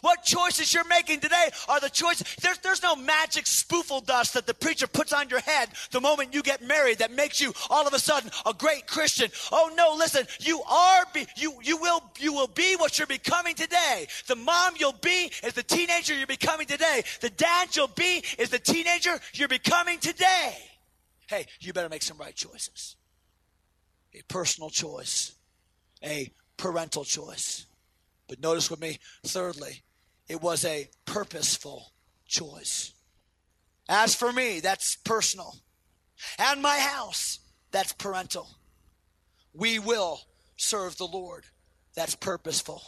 What 0.00 0.24
choices 0.24 0.72
you're 0.72 0.86
making 0.86 1.20
today 1.20 1.50
are 1.68 1.78
the 1.78 1.90
choices. 1.90 2.36
There's, 2.40 2.58
there's 2.58 2.82
no 2.82 2.96
magic 2.96 3.44
spoofle 3.44 4.04
dust 4.04 4.34
that 4.34 4.46
the 4.46 4.54
preacher 4.54 4.86
puts 4.86 5.12
on 5.12 5.28
your 5.28 5.40
head 5.40 5.68
the 5.90 6.00
moment 6.00 6.32
you 6.32 6.42
get 6.42 6.62
married 6.62 6.98
that 6.98 7.12
makes 7.12 7.40
you 7.40 7.52
all 7.68 7.86
of 7.86 7.92
a 7.92 7.98
sudden 7.98 8.30
a 8.46 8.54
great 8.54 8.86
Christian. 8.86 9.30
Oh 9.52 9.70
no, 9.76 9.94
listen, 9.96 10.26
you 10.40 10.62
are, 10.62 11.04
be, 11.12 11.26
you, 11.36 11.54
you 11.62 11.76
will, 11.76 12.02
you 12.18 12.32
will 12.32 12.48
be 12.48 12.76
what 12.76 12.98
you're 12.98 13.06
becoming 13.06 13.54
today. 13.54 14.06
The 14.26 14.36
mom 14.36 14.74
you'll 14.78 14.92
be 14.92 15.30
is 15.42 15.52
the 15.52 15.62
teenager 15.62 16.14
you're 16.14 16.26
becoming 16.26 16.66
today. 16.66 17.02
The 17.20 17.30
dad 17.30 17.76
you'll 17.76 17.88
be 17.88 18.22
is 18.38 18.50
the 18.50 18.58
teenager 18.58 19.18
you're 19.34 19.48
becoming 19.48 19.98
today. 19.98 20.56
Hey, 21.26 21.46
you 21.60 21.72
better 21.72 21.88
make 21.88 22.02
some 22.02 22.18
right 22.18 22.34
choices. 22.34 22.96
A 24.14 24.22
personal 24.28 24.70
choice, 24.70 25.34
a 26.02 26.30
parental 26.56 27.04
choice. 27.04 27.66
But 28.28 28.40
notice 28.40 28.70
with 28.70 28.80
me, 28.80 28.98
thirdly, 29.24 29.82
it 30.28 30.40
was 30.40 30.64
a 30.64 30.88
purposeful 31.04 31.92
choice. 32.26 32.92
As 33.88 34.14
for 34.14 34.32
me, 34.32 34.60
that's 34.60 34.96
personal. 34.96 35.56
And 36.38 36.62
my 36.62 36.78
house, 36.78 37.40
that's 37.70 37.92
parental. 37.92 38.48
We 39.52 39.78
will 39.78 40.20
serve 40.56 40.96
the 40.96 41.06
Lord. 41.06 41.44
That's 41.94 42.14
purposeful. 42.14 42.82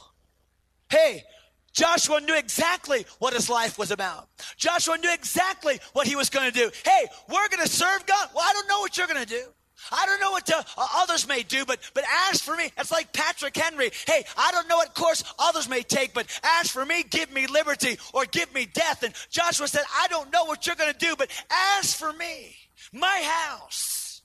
Hey, 0.89 1.25
Joshua 1.73 2.21
knew 2.21 2.35
exactly 2.35 3.05
what 3.19 3.35
his 3.35 3.51
life 3.51 3.79
was 3.79 3.91
about. 3.91 4.29
Joshua 4.57 4.97
knew 4.97 5.13
exactly 5.13 5.79
what 5.93 6.07
he 6.07 6.17
was 6.17 6.31
going 6.31 6.51
to 6.51 6.59
do. 6.59 6.71
Hey, 6.85 7.07
we're 7.29 7.49
going 7.49 7.63
to 7.63 7.69
serve 7.69 8.07
God. 8.07 8.31
Well, 8.35 8.45
I 8.49 8.53
don't 8.55 8.67
know 8.67 8.81
what 8.81 8.97
you're 8.97 9.07
going 9.07 9.21
to 9.21 9.27
do. 9.27 9.45
I 9.93 10.07
don't 10.07 10.21
know 10.21 10.31
what 10.31 10.47
to, 10.47 10.57
uh, 10.57 10.87
others 10.97 11.27
may 11.27 11.43
do, 11.43 11.65
but, 11.65 11.79
but 11.95 12.05
as 12.31 12.41
for 12.41 12.57
me, 12.57 12.71
it's 12.79 12.91
like 12.91 13.13
Patrick 13.13 13.57
Henry. 13.57 13.91
Hey, 14.07 14.25
I 14.37 14.53
don't 14.53 14.69
know 14.69 14.77
what 14.77 14.95
course 14.95 15.23
others 15.39 15.69
may 15.69 15.83
take, 15.83 16.15
but 16.15 16.27
as 16.61 16.71
for 16.71 16.85
me, 16.85 17.03
give 17.03 17.33
me 17.33 17.47
liberty 17.47 17.99
or 18.13 18.25
give 18.25 18.53
me 18.55 18.67
death. 18.67 19.03
And 19.03 19.15
Joshua 19.31 19.69
said, 19.69 19.83
I 19.99 20.09
don't 20.09 20.33
know 20.33 20.45
what 20.45 20.67
you're 20.67 20.77
going 20.77 20.93
to 20.93 20.99
do, 20.99 21.15
but 21.17 21.31
as 21.79 21.95
for 21.95 22.13
me, 22.13 22.57
my 22.93 23.23
house, 23.25 24.23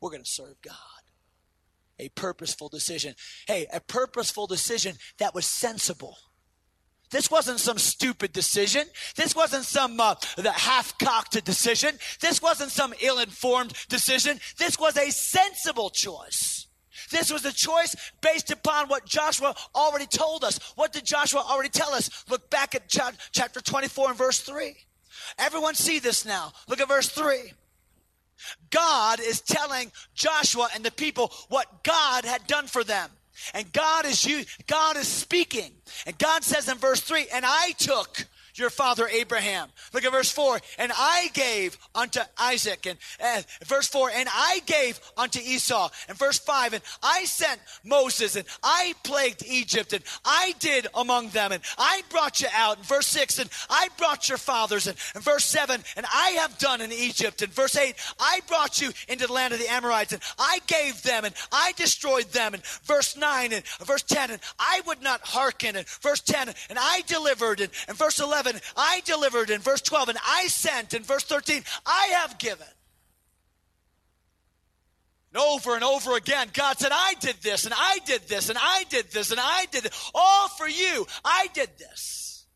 we're 0.00 0.10
going 0.10 0.24
to 0.24 0.30
serve 0.30 0.60
God. 0.62 0.74
A 1.98 2.08
purposeful 2.10 2.68
decision. 2.68 3.14
Hey, 3.46 3.66
a 3.72 3.80
purposeful 3.80 4.46
decision 4.46 4.96
that 5.18 5.34
was 5.34 5.46
sensible. 5.46 6.18
This 7.14 7.30
wasn't 7.30 7.60
some 7.60 7.78
stupid 7.78 8.32
decision. 8.32 8.88
This 9.14 9.36
wasn't 9.36 9.64
some 9.64 10.00
uh, 10.00 10.16
the 10.36 10.50
half-cocked 10.50 11.44
decision. 11.44 11.96
This 12.20 12.42
wasn't 12.42 12.72
some 12.72 12.92
ill-informed 13.00 13.72
decision. 13.88 14.40
This 14.58 14.80
was 14.80 14.96
a 14.96 15.12
sensible 15.12 15.90
choice. 15.90 16.66
This 17.12 17.32
was 17.32 17.44
a 17.44 17.52
choice 17.52 17.94
based 18.20 18.50
upon 18.50 18.88
what 18.88 19.06
Joshua 19.06 19.54
already 19.76 20.06
told 20.06 20.42
us. 20.42 20.58
What 20.74 20.92
did 20.92 21.04
Joshua 21.04 21.44
already 21.48 21.68
tell 21.68 21.94
us? 21.94 22.10
Look 22.28 22.50
back 22.50 22.74
at 22.74 22.88
chapter 22.88 23.60
24 23.60 24.08
and 24.08 24.18
verse 24.18 24.40
3. 24.40 24.74
Everyone 25.38 25.76
see 25.76 26.00
this 26.00 26.24
now. 26.24 26.50
Look 26.66 26.80
at 26.80 26.88
verse 26.88 27.10
3. 27.10 27.52
God 28.70 29.20
is 29.20 29.40
telling 29.40 29.92
Joshua 30.16 30.66
and 30.74 30.84
the 30.84 30.90
people 30.90 31.30
what 31.48 31.84
God 31.84 32.24
had 32.24 32.44
done 32.48 32.66
for 32.66 32.82
them. 32.82 33.08
And 33.52 33.72
God 33.72 34.06
is 34.06 34.24
you 34.24 34.44
God 34.66 34.96
is 34.96 35.08
speaking. 35.08 35.72
And 36.06 36.16
God 36.18 36.44
says 36.44 36.68
in 36.68 36.78
verse 36.78 37.00
3, 37.00 37.28
"And 37.32 37.44
I 37.46 37.72
took 37.72 38.26
your 38.58 38.70
father 38.70 39.08
Abraham. 39.08 39.68
Look 39.92 40.04
at 40.04 40.12
verse 40.12 40.30
4. 40.30 40.60
And 40.78 40.92
I 40.96 41.30
gave 41.32 41.76
unto 41.94 42.20
Isaac. 42.38 42.86
And 42.86 42.98
uh, 43.22 43.42
verse 43.64 43.88
4. 43.88 44.10
And 44.14 44.28
I 44.32 44.60
gave 44.66 45.00
unto 45.16 45.40
Esau. 45.40 45.88
And 46.08 46.16
verse 46.16 46.38
5. 46.38 46.74
And 46.74 46.82
I 47.02 47.24
sent 47.24 47.60
Moses. 47.84 48.36
And 48.36 48.46
I 48.62 48.94
plagued 49.02 49.44
Egypt. 49.46 49.92
And 49.92 50.04
I 50.24 50.54
did 50.58 50.86
among 50.94 51.30
them. 51.30 51.52
And 51.52 51.62
I 51.78 52.02
brought 52.10 52.40
you 52.40 52.48
out. 52.54 52.78
And 52.78 52.86
verse 52.86 53.06
6. 53.08 53.40
And 53.40 53.50
I 53.68 53.88
brought 53.98 54.28
your 54.28 54.38
fathers. 54.38 54.86
And, 54.86 54.96
and 55.14 55.24
verse 55.24 55.44
7. 55.44 55.82
And 55.96 56.06
I 56.12 56.30
have 56.40 56.58
done 56.58 56.80
in 56.80 56.92
Egypt. 56.92 57.42
And 57.42 57.52
verse 57.52 57.76
8. 57.76 57.94
I 58.20 58.40
brought 58.46 58.80
you 58.80 58.92
into 59.08 59.26
the 59.26 59.32
land 59.32 59.52
of 59.52 59.60
the 59.60 59.70
Amorites. 59.70 60.12
And 60.12 60.22
I 60.38 60.60
gave 60.66 61.02
them. 61.02 61.24
And 61.24 61.34
I 61.52 61.72
destroyed 61.76 62.26
them. 62.26 62.54
And 62.54 62.64
verse 62.84 63.16
9. 63.16 63.52
And 63.52 63.64
verse 63.84 64.02
10. 64.02 64.30
And 64.30 64.40
I 64.58 64.80
would 64.86 65.02
not 65.02 65.22
hearken. 65.22 65.76
And 65.76 65.88
verse 65.88 66.20
10. 66.20 66.48
And 66.70 66.78
I 66.80 67.02
delivered. 67.06 67.60
And, 67.60 67.70
and 67.88 67.96
verse 67.96 68.20
11. 68.20 68.43
11, 68.44 68.60
I 68.76 69.02
delivered. 69.04 69.50
In 69.50 69.60
verse 69.60 69.80
12, 69.80 70.10
and 70.10 70.18
I 70.26 70.46
sent. 70.46 70.94
In 70.94 71.02
verse 71.02 71.24
13, 71.24 71.62
I 71.86 72.06
have 72.18 72.38
given. 72.38 72.66
And 75.32 75.42
over 75.42 75.74
and 75.74 75.82
over 75.82 76.16
again, 76.16 76.48
God 76.52 76.78
said, 76.78 76.92
I 76.92 77.14
did 77.20 77.36
this, 77.42 77.64
and 77.64 77.74
I 77.76 77.98
did 78.06 78.28
this, 78.28 78.50
and 78.50 78.58
I 78.60 78.84
did 78.88 79.10
this, 79.10 79.30
and 79.30 79.40
I 79.42 79.66
did 79.70 79.86
it. 79.86 79.92
All 80.14 80.48
for 80.48 80.68
you. 80.68 81.06
I 81.24 81.48
did 81.52 81.70
this. 81.78 82.46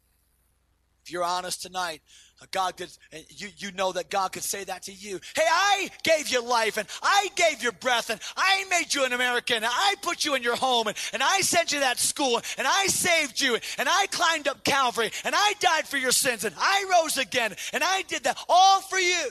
If 1.04 1.10
you're 1.10 1.24
honest 1.24 1.62
tonight, 1.62 2.02
God 2.46 2.76
could, 2.76 2.88
you, 3.30 3.48
you 3.56 3.72
know 3.72 3.92
that 3.92 4.10
God 4.10 4.32
could 4.32 4.44
say 4.44 4.62
that 4.64 4.84
to 4.84 4.92
you. 4.92 5.18
Hey, 5.34 5.42
I 5.44 5.90
gave 6.04 6.28
you 6.28 6.40
life 6.40 6.76
and 6.76 6.86
I 7.02 7.28
gave 7.34 7.62
you 7.62 7.72
breath 7.72 8.10
and 8.10 8.20
I 8.36 8.64
made 8.70 8.94
you 8.94 9.04
an 9.04 9.12
American 9.12 9.56
and 9.56 9.66
I 9.66 9.96
put 10.02 10.24
you 10.24 10.36
in 10.36 10.42
your 10.42 10.54
home 10.54 10.86
and, 10.86 10.96
and 11.12 11.22
I 11.22 11.40
sent 11.40 11.72
you 11.72 11.80
that 11.80 11.98
school 11.98 12.40
and 12.56 12.66
I 12.66 12.86
saved 12.86 13.40
you 13.40 13.58
and 13.76 13.88
I 13.88 14.06
climbed 14.10 14.46
up 14.46 14.62
Calvary 14.62 15.10
and 15.24 15.34
I 15.36 15.54
died 15.58 15.88
for 15.88 15.96
your 15.96 16.12
sins 16.12 16.44
and 16.44 16.54
I 16.56 17.02
rose 17.02 17.18
again 17.18 17.54
and 17.72 17.82
I 17.82 18.02
did 18.02 18.24
that 18.24 18.38
all 18.48 18.82
for 18.82 18.98
you. 18.98 19.30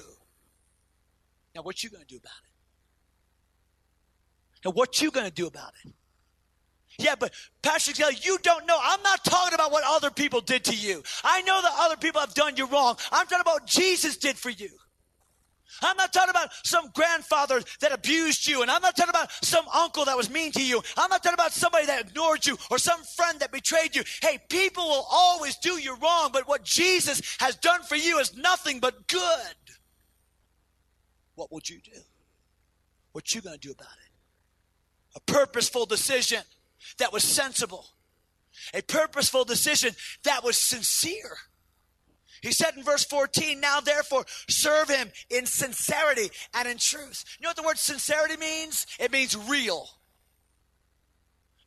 Now, 1.56 1.62
what 1.62 1.84
you 1.84 1.90
going 1.90 2.04
to 2.04 2.08
do 2.08 2.18
about 2.18 2.34
it? 2.44 2.52
Now, 4.66 4.72
what 4.72 5.02
you 5.02 5.12
going 5.12 5.28
to 5.28 5.34
do 5.34 5.48
about 5.48 5.72
it? 5.86 5.94
Yeah, 7.00 7.16
but 7.20 7.34
Pastor 7.62 7.94
Kelly, 7.94 8.16
you 8.24 8.40
don't 8.42 8.66
know. 8.66 8.78
I'm 8.82 9.02
not 9.04 9.24
talking 9.24 9.54
about 9.54 9.72
what 9.72 9.84
other 9.86 10.10
people 10.10 10.42
did 10.42 10.64
to 10.66 10.76
you. 10.76 11.04
I 11.24 11.42
know 11.44 11.62
that 11.62 11.72
other 11.78 11.96
people 11.96 12.22
have 12.22 12.34
done 12.34 12.58
you 12.58 12.66
wrong. 12.66 12.98
I'm 13.12 13.28
talking 13.28 13.42
about 13.42 13.68
Jesus 13.68 14.18
did 14.18 14.36
for 14.36 14.50
you. 14.50 14.70
I'm 15.84 15.96
not 15.98 16.12
talking 16.12 16.32
about 16.32 16.50
some 16.64 16.90
grandfather 16.96 17.62
that 17.82 17.92
abused 17.92 18.48
you, 18.48 18.64
and 18.64 18.72
I'm 18.72 18.82
not 18.82 18.96
talking 18.96 19.12
about 19.12 19.32
some 19.44 19.68
uncle 19.68 20.06
that 20.06 20.18
was 20.18 20.30
mean 20.30 20.52
to 20.54 20.66
you. 20.66 20.82
I'm 20.98 21.10
not 21.12 21.22
talking 21.22 21.36
about 21.36 21.54
somebody 21.54 21.86
that 21.86 22.02
ignored 22.02 22.48
you 22.48 22.58
or 22.72 22.80
some 22.80 23.04
friend 23.04 23.40
that 23.42 23.52
betrayed 23.52 23.96
you. 23.96 24.04
Hey, 24.24 24.40
people 24.50 24.88
will 24.88 25.06
always 25.12 25.56
do 25.58 25.80
you 25.80 25.96
wrong, 25.98 26.32
but 26.34 26.48
what 26.48 26.64
Jesus 26.64 27.38
has 27.40 27.56
done 27.58 27.84
for 27.84 27.96
you 27.96 28.18
is 28.18 28.36
nothing 28.36 28.80
but 28.80 29.08
good. 29.08 29.56
What 31.36 31.52
would 31.52 31.70
you 31.70 31.80
do? 31.80 32.00
What 33.12 33.36
you 33.36 33.42
gonna 33.42 33.58
do 33.58 33.72
about 33.72 33.88
it? 33.88 34.12
A 35.16 35.20
purposeful 35.32 35.86
decision 35.86 36.42
that 37.00 37.14
was 37.14 37.24
sensible, 37.24 37.86
a 38.74 38.82
purposeful 38.82 39.46
decision 39.46 39.94
that 40.24 40.44
was 40.44 40.58
sincere. 40.58 41.38
He 42.42 42.52
said 42.52 42.76
in 42.78 42.84
verse 42.84 43.04
14, 43.04 43.60
Now 43.60 43.80
therefore 43.80 44.26
serve 44.50 44.90
him 44.90 45.12
in 45.30 45.46
sincerity 45.46 46.30
and 46.54 46.68
in 46.68 46.78
truth. 46.78 47.24
You 47.40 47.44
know 47.44 47.50
what 47.50 47.58
the 47.58 47.64
word 47.64 47.78
sincerity 47.78 48.38
means? 48.38 48.86
It 49.00 49.12
means 49.12 49.36
real. 49.36 49.88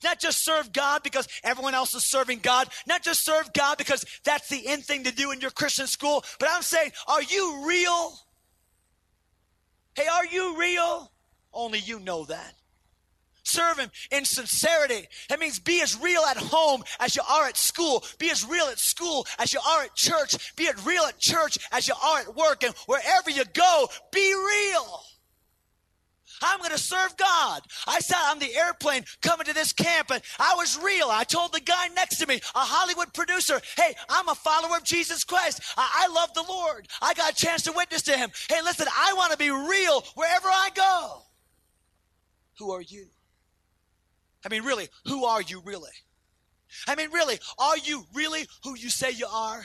Not 0.03 0.19
just 0.19 0.45
serve 0.45 0.73
God 0.73 1.03
because 1.03 1.29
everyone 1.45 1.75
else 1.75 1.95
is 1.95 2.05
serving 2.05 2.39
God. 2.39 2.69
Not 2.87 3.03
just 3.03 3.25
serve 3.25 3.53
God 3.53 3.77
because 3.77 4.05
that's 4.25 4.49
the 4.49 4.67
in 4.67 4.81
thing 4.81 5.05
to 5.05 5.13
do 5.13 5.31
in 5.31 5.41
your 5.41 5.51
Christian 5.51 5.87
school. 5.87 6.25
But 6.39 6.49
I'm 6.51 6.63
saying, 6.63 6.93
are 7.07 7.23
you 7.23 7.67
real? 7.67 8.19
Hey, 9.95 10.07
are 10.07 10.25
you 10.25 10.59
real? 10.59 11.13
Only 11.53 11.81
you 11.81 12.01
know 12.01 12.25
that. 12.27 12.55
Serve 13.45 13.79
Him 13.79 13.91
in 14.11 14.25
sincerity. 14.25 15.07
That 15.29 15.41
means 15.41 15.59
be 15.59 15.81
as 15.83 15.99
real 16.01 16.23
at 16.23 16.37
home 16.37 16.83
as 16.99 17.17
you 17.17 17.23
are 17.29 17.47
at 17.47 17.57
school. 17.57 18.05
Be 18.19 18.31
as 18.31 18.47
real 18.47 18.67
at 18.67 18.79
school 18.79 19.27
as 19.39 19.53
you 19.53 19.61
are 19.61 19.83
at 19.85 19.95
church. 19.95 20.55
Be 20.57 20.69
as 20.69 20.85
real 20.87 21.03
at 21.05 21.19
church 21.19 21.59
as 21.73 21.89
you 21.89 21.95
are 22.03 22.21
at 22.21 22.37
work. 22.37 22.65
And 22.65 22.75
wherever 22.87 23.31
you 23.31 23.45
go, 23.55 23.89
be 24.13 24.35
real. 24.35 25.03
I'm 26.43 26.59
going 26.59 26.71
to 26.71 26.79
serve 26.79 27.17
God. 27.17 27.63
I 27.87 28.01
sat 28.01 28.31
on 28.31 28.39
the 28.39 28.55
airplane 28.57 29.05
coming 29.21 29.47
to 29.47 29.55
this 29.55 29.73
camp 29.73 30.11
and 30.11 30.23
I 30.39 30.55
was 30.57 30.79
real. 30.83 31.09
I 31.11 31.25
told 31.25 31.53
the 31.53 31.61
guy 31.61 31.89
next 31.89 32.17
to 32.19 32.27
me, 32.27 32.37
a 32.37 32.61
Hollywood 32.61 33.13
producer, 33.13 33.61
hey, 33.77 33.95
I'm 34.09 34.29
a 34.29 34.35
follower 34.35 34.77
of 34.77 34.85
Jesus 34.85 35.25
Christ. 35.25 35.63
I, 35.77 36.07
I 36.09 36.13
love 36.13 36.33
the 36.35 36.45
Lord. 36.49 36.89
I 37.03 37.15
got 37.15 37.33
a 37.33 37.35
chance 37.35 37.63
to 37.63 37.73
witness 37.73 38.03
to 38.03 38.13
him. 38.13 38.31
Hey, 38.49 38.63
listen, 38.63 38.87
I 38.89 39.13
want 39.15 39.33
to 39.33 39.39
be 39.39 39.51
real 39.51 40.03
wherever 40.15 40.49
I 40.49 40.71
go. 40.75 41.23
Who 42.59 42.73
are 42.73 42.83
you? 42.83 43.07
I 44.45 44.49
mean, 44.49 44.63
really, 44.63 44.89
who 45.07 45.25
are 45.25 45.43
you 45.43 45.61
really? 45.65 45.91
I 46.87 46.95
mean, 46.95 47.11
really, 47.11 47.39
are 47.59 47.79
you 47.79 48.05
really 48.15 48.47
who 48.65 48.77
you 48.77 48.91
say 48.91 49.11
you 49.11 49.27
are? 49.27 49.63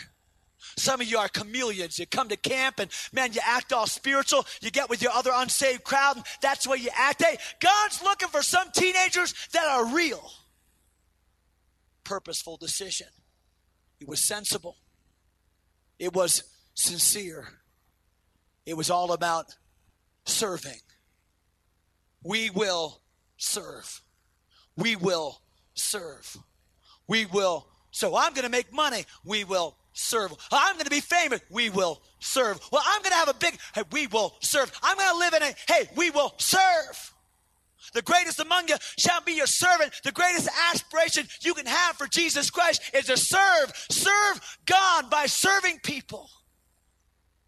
Some 0.78 1.02
of 1.02 1.08
you 1.08 1.18
are 1.18 1.28
chameleons. 1.28 2.00
You 2.00 2.08
come 2.08 2.30
to 2.30 2.38
camp 2.38 2.80
and 2.80 2.90
man, 3.14 3.34
you 3.34 3.42
act 3.46 3.72
all 3.72 3.88
spiritual. 3.88 4.46
You 4.62 4.72
get 4.72 4.90
with 4.90 5.02
your 5.02 5.12
other 5.12 5.32
unsaved 5.34 5.84
crowd, 5.84 6.18
and 6.18 6.26
that's 6.42 6.68
where 6.68 6.78
you 6.78 6.90
act. 6.96 7.24
Hey, 7.24 7.38
God's 7.60 8.02
looking 8.02 8.30
for 8.30 8.42
some 8.42 8.70
teenagers 8.72 9.34
that 9.54 9.66
are 9.66 9.86
real. 9.86 10.32
Purposeful 12.04 12.58
decision. 12.58 13.08
It 14.00 14.08
was 14.08 14.28
sensible. 14.28 14.78
It 16.00 16.14
was 16.14 16.44
sincere. 16.74 17.48
It 18.66 18.76
was 18.76 18.90
all 18.90 19.14
about 19.14 19.56
serving. 20.26 20.80
We 22.24 22.50
will 22.50 23.02
serve 23.38 24.02
we 24.78 24.96
will 24.96 25.40
serve. 25.74 26.38
We 27.08 27.26
will. 27.26 27.68
So 27.92 28.16
I'm 28.16 28.34
going 28.34 28.44
to 28.44 28.52
make 28.52 28.74
money. 28.74 29.06
We 29.24 29.44
will 29.44 29.76
serve. 29.94 30.34
I'm 30.52 30.74
going 30.76 30.86
to 30.86 30.92
be 30.92 31.02
famous. 31.02 31.42
We 31.50 31.70
will 31.70 32.02
serve. 32.20 32.60
Well, 32.72 32.84
I'm 32.86 33.02
going 33.02 33.12
to 33.12 33.18
have 33.18 33.30
a 33.30 33.34
big, 33.34 33.58
hey, 33.74 33.84
we 33.92 34.08
will 34.08 34.36
serve. 34.42 34.72
I'm 34.84 34.98
going 34.98 35.10
to 35.12 35.18
live 35.18 35.34
in 35.34 35.44
a, 35.44 35.56
hey, 35.68 35.90
we 35.96 36.12
will 36.12 36.34
serve. 36.38 37.14
The 37.94 38.02
greatest 38.02 38.40
among 38.40 38.68
you 38.68 38.76
shall 38.98 39.22
be 39.22 39.34
your 39.34 39.48
servant. 39.48 39.94
The 40.04 40.12
greatest 40.12 40.50
aspiration 40.72 41.28
you 41.42 41.54
can 41.54 41.66
have 41.66 41.96
for 41.96 42.08
Jesus 42.08 42.50
Christ 42.50 42.82
is 42.94 43.06
to 43.06 43.16
serve. 43.16 43.72
Serve 43.90 44.58
God 44.66 45.10
by 45.10 45.28
serving 45.28 45.80
people. 45.82 46.30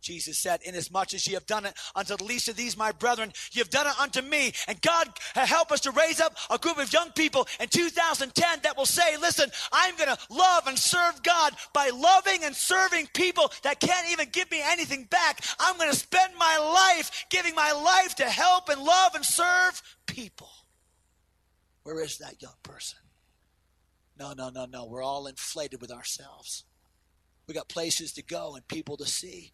Jesus 0.01 0.37
said, 0.37 0.61
Inasmuch 0.63 1.13
as 1.13 1.27
ye 1.27 1.33
have 1.33 1.45
done 1.45 1.65
it 1.65 1.73
unto 1.95 2.15
the 2.15 2.23
least 2.23 2.47
of 2.47 2.55
these, 2.55 2.77
my 2.77 2.91
brethren, 2.91 3.33
ye 3.51 3.59
have 3.59 3.69
done 3.69 3.87
it 3.87 3.99
unto 3.99 4.21
me. 4.21 4.53
And 4.67 4.81
God 4.81 5.09
uh, 5.35 5.45
help 5.45 5.71
us 5.71 5.81
to 5.81 5.91
raise 5.91 6.21
up 6.21 6.37
a 6.49 6.57
group 6.57 6.77
of 6.77 6.93
young 6.93 7.11
people 7.11 7.47
in 7.59 7.67
2010 7.67 8.59
that 8.63 8.77
will 8.77 8.85
say, 8.85 9.17
Listen, 9.17 9.49
I'm 9.71 9.95
going 9.97 10.09
to 10.09 10.17
love 10.29 10.67
and 10.67 10.77
serve 10.77 11.21
God 11.23 11.53
by 11.73 11.89
loving 11.89 12.43
and 12.43 12.55
serving 12.55 13.07
people 13.13 13.51
that 13.63 13.79
can't 13.79 14.11
even 14.11 14.29
give 14.31 14.49
me 14.51 14.61
anything 14.63 15.05
back. 15.05 15.43
I'm 15.59 15.77
going 15.77 15.91
to 15.91 15.97
spend 15.97 16.33
my 16.37 16.57
life 16.57 17.25
giving 17.29 17.55
my 17.55 17.71
life 17.71 18.15
to 18.15 18.25
help 18.25 18.69
and 18.69 18.81
love 18.81 19.15
and 19.15 19.25
serve 19.25 19.81
people. 20.05 20.49
Where 21.83 22.03
is 22.03 22.17
that 22.17 22.41
young 22.41 22.55
person? 22.63 22.99
No, 24.19 24.33
no, 24.33 24.49
no, 24.49 24.65
no. 24.65 24.85
We're 24.85 25.03
all 25.03 25.27
inflated 25.27 25.79
with 25.79 25.91
ourselves. 25.91 26.65
We 27.47 27.53
got 27.53 27.69
places 27.69 28.11
to 28.13 28.23
go 28.23 28.55
and 28.55 28.67
people 28.67 28.97
to 28.97 29.05
see. 29.05 29.53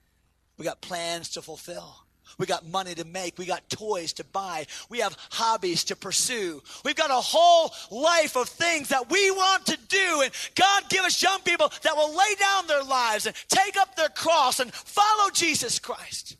We 0.58 0.66
got 0.66 0.82
plans 0.82 1.30
to 1.30 1.42
fulfill. 1.42 2.04
We 2.38 2.46
got 2.46 2.68
money 2.68 2.96
to 2.96 3.06
make. 3.06 3.38
We 3.38 3.46
got 3.46 3.70
toys 3.70 4.14
to 4.14 4.24
buy. 4.24 4.66
We 4.90 5.00
have 5.00 5.18
hobbies 5.32 5.84
to 5.86 5.96
pursue. 5.96 6.62
We've 6.84 6.96
got 6.96 7.12
a 7.12 7.16
whole 7.16 7.72
life 7.92 8.36
of 8.36 8.50
things 8.50 8.90
that 8.90 9.10
we 9.10 9.30
want 9.32 9.68
to 9.68 9.78
do. 9.88 10.22
And 10.24 10.32
God 10.56 10.84
give 10.90 11.04
us 11.06 11.22
young 11.22 11.40
people 11.42 11.72
that 11.84 11.96
will 11.96 12.16
lay 12.16 12.36
down 12.40 12.68
their 12.68 12.84
lives 12.84 13.28
and 13.28 13.36
take 13.50 13.78
up 13.78 13.96
their 13.96 14.10
cross 14.10 14.60
and 14.60 14.74
follow 14.74 15.30
Jesus 15.32 15.80
Christ. 15.80 16.38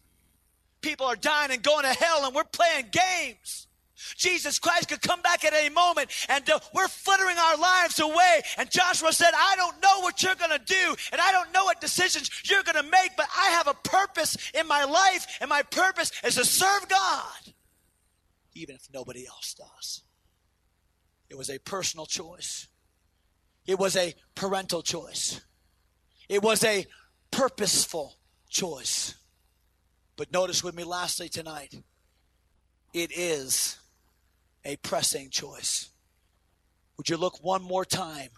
People 0.82 1.06
are 1.06 1.16
dying 1.16 1.52
and 1.52 1.64
going 1.64 1.84
to 1.84 1.94
hell 1.94 2.26
and 2.26 2.36
we're 2.36 2.44
playing 2.44 2.88
games. 2.92 3.63
Jesus 4.16 4.60
Christ 4.60 4.90
could 4.90 5.02
come 5.02 5.22
back 5.22 5.44
at 5.44 5.54
any 5.54 5.70
moment 5.70 6.12
and 6.30 6.50
uh, 6.50 6.60
we're 6.74 6.88
flittering 6.88 7.38
our 7.38 7.58
lives 7.58 8.00
away. 8.00 8.42
And 8.58 8.70
Joshua 8.70 9.14
said, 9.14 9.32
I 9.36 9.56
don't 9.56 9.82
know 9.82 10.02
what 10.02 10.22
you're 10.22 10.36
going 10.36 10.58
to 10.58 10.66
do 10.66 10.96
and 11.12 11.22
I 11.22 11.32
don't 11.32 11.52
know 11.54 11.66
what 11.66 11.82
decisions 11.82 12.30
you're 12.46 12.64
going 12.64 12.84
to 12.84 12.90
make, 12.90 13.12
but 13.18 13.28
I 13.38 13.50
have 13.52 13.68
a 13.68 13.74
purpose 13.74 14.38
in 14.54 14.68
my 14.68 14.84
life 14.84 15.38
and 15.42 15.50
my 15.50 15.64
purpose 15.64 16.12
is 16.24 16.36
to 16.36 16.46
serve 16.46 16.88
God, 16.90 17.54
even 18.54 18.76
if 18.76 18.88
nobody 18.94 19.26
else 19.28 19.54
does. 19.54 20.02
It 21.30 21.38
was 21.38 21.50
a 21.50 21.58
personal 21.60 22.06
choice. 22.06 22.68
It 23.66 23.80
was 23.80 23.96
a 23.96 24.14
parental 24.36 24.82
choice. 24.82 25.42
It 26.30 26.44
was 26.44 26.64
a 26.64 26.86
purposeful 27.32 28.18
choice. 28.50 29.16
But 30.16 30.32
notice 30.32 30.64
with 30.64 30.76
me 30.76 30.84
lastly 30.84 31.30
tonight, 31.30 31.74
it 32.94 33.12
is 33.16 33.80
a 34.66 34.76
pressing 34.78 35.30
choice. 35.30 35.90
Would 36.98 37.10
you 37.10 37.18
look 37.18 37.44
one 37.44 37.64
more 37.64 37.86
time 37.86 38.30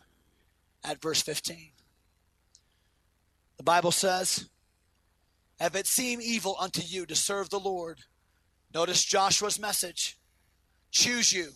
at 0.84 1.02
verse 1.02 1.22
15? 1.22 1.72
The 3.58 3.64
Bible 3.64 3.92
says, 3.92 4.50
If 5.60 5.76
it 5.76 5.88
seem 5.88 6.20
evil 6.22 6.56
unto 6.60 6.82
you 6.82 7.06
to 7.06 7.16
serve 7.16 7.50
the 7.50 7.60
Lord, 7.60 8.00
notice 8.74 9.04
Joshua's 9.04 9.60
message 9.60 10.18
choose 10.92 11.32
you 11.32 11.52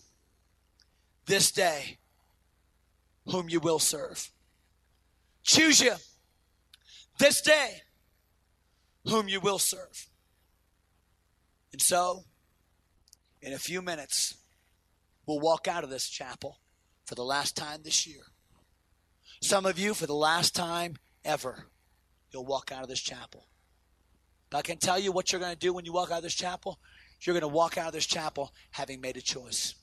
this 1.26 1.50
day 1.50 1.98
whom 3.26 3.48
you 3.48 3.60
will 3.60 3.78
serve. 3.78 4.30
Choose 5.42 5.80
you 5.80 5.94
this 7.18 7.40
day 7.40 7.82
whom 9.06 9.28
you 9.28 9.40
will 9.40 9.58
serve. 9.58 10.08
And 11.72 11.80
so, 11.80 12.24
in 13.40 13.52
a 13.52 13.58
few 13.58 13.80
minutes, 13.80 14.36
we'll 15.30 15.38
walk 15.40 15.68
out 15.68 15.84
of 15.84 15.90
this 15.90 16.08
chapel 16.08 16.58
for 17.06 17.14
the 17.14 17.22
last 17.22 17.56
time 17.56 17.80
this 17.84 18.04
year. 18.04 18.22
Some 19.40 19.64
of 19.64 19.78
you, 19.78 19.94
for 19.94 20.06
the 20.06 20.12
last 20.12 20.56
time 20.56 20.96
ever, 21.24 21.66
you'll 22.32 22.44
walk 22.44 22.72
out 22.72 22.82
of 22.82 22.88
this 22.88 23.00
chapel. 23.00 23.46
But 24.50 24.58
I 24.58 24.62
can 24.62 24.78
tell 24.78 24.98
you 24.98 25.12
what 25.12 25.30
you're 25.30 25.40
going 25.40 25.52
to 25.52 25.58
do 25.58 25.72
when 25.72 25.84
you 25.84 25.92
walk 25.92 26.10
out 26.10 26.18
of 26.18 26.24
this 26.24 26.34
chapel. 26.34 26.80
You're 27.20 27.34
going 27.34 27.48
to 27.48 27.48
walk 27.48 27.78
out 27.78 27.86
of 27.86 27.92
this 27.92 28.06
chapel 28.06 28.52
having 28.72 29.00
made 29.00 29.16
a 29.16 29.20
choice. 29.20 29.76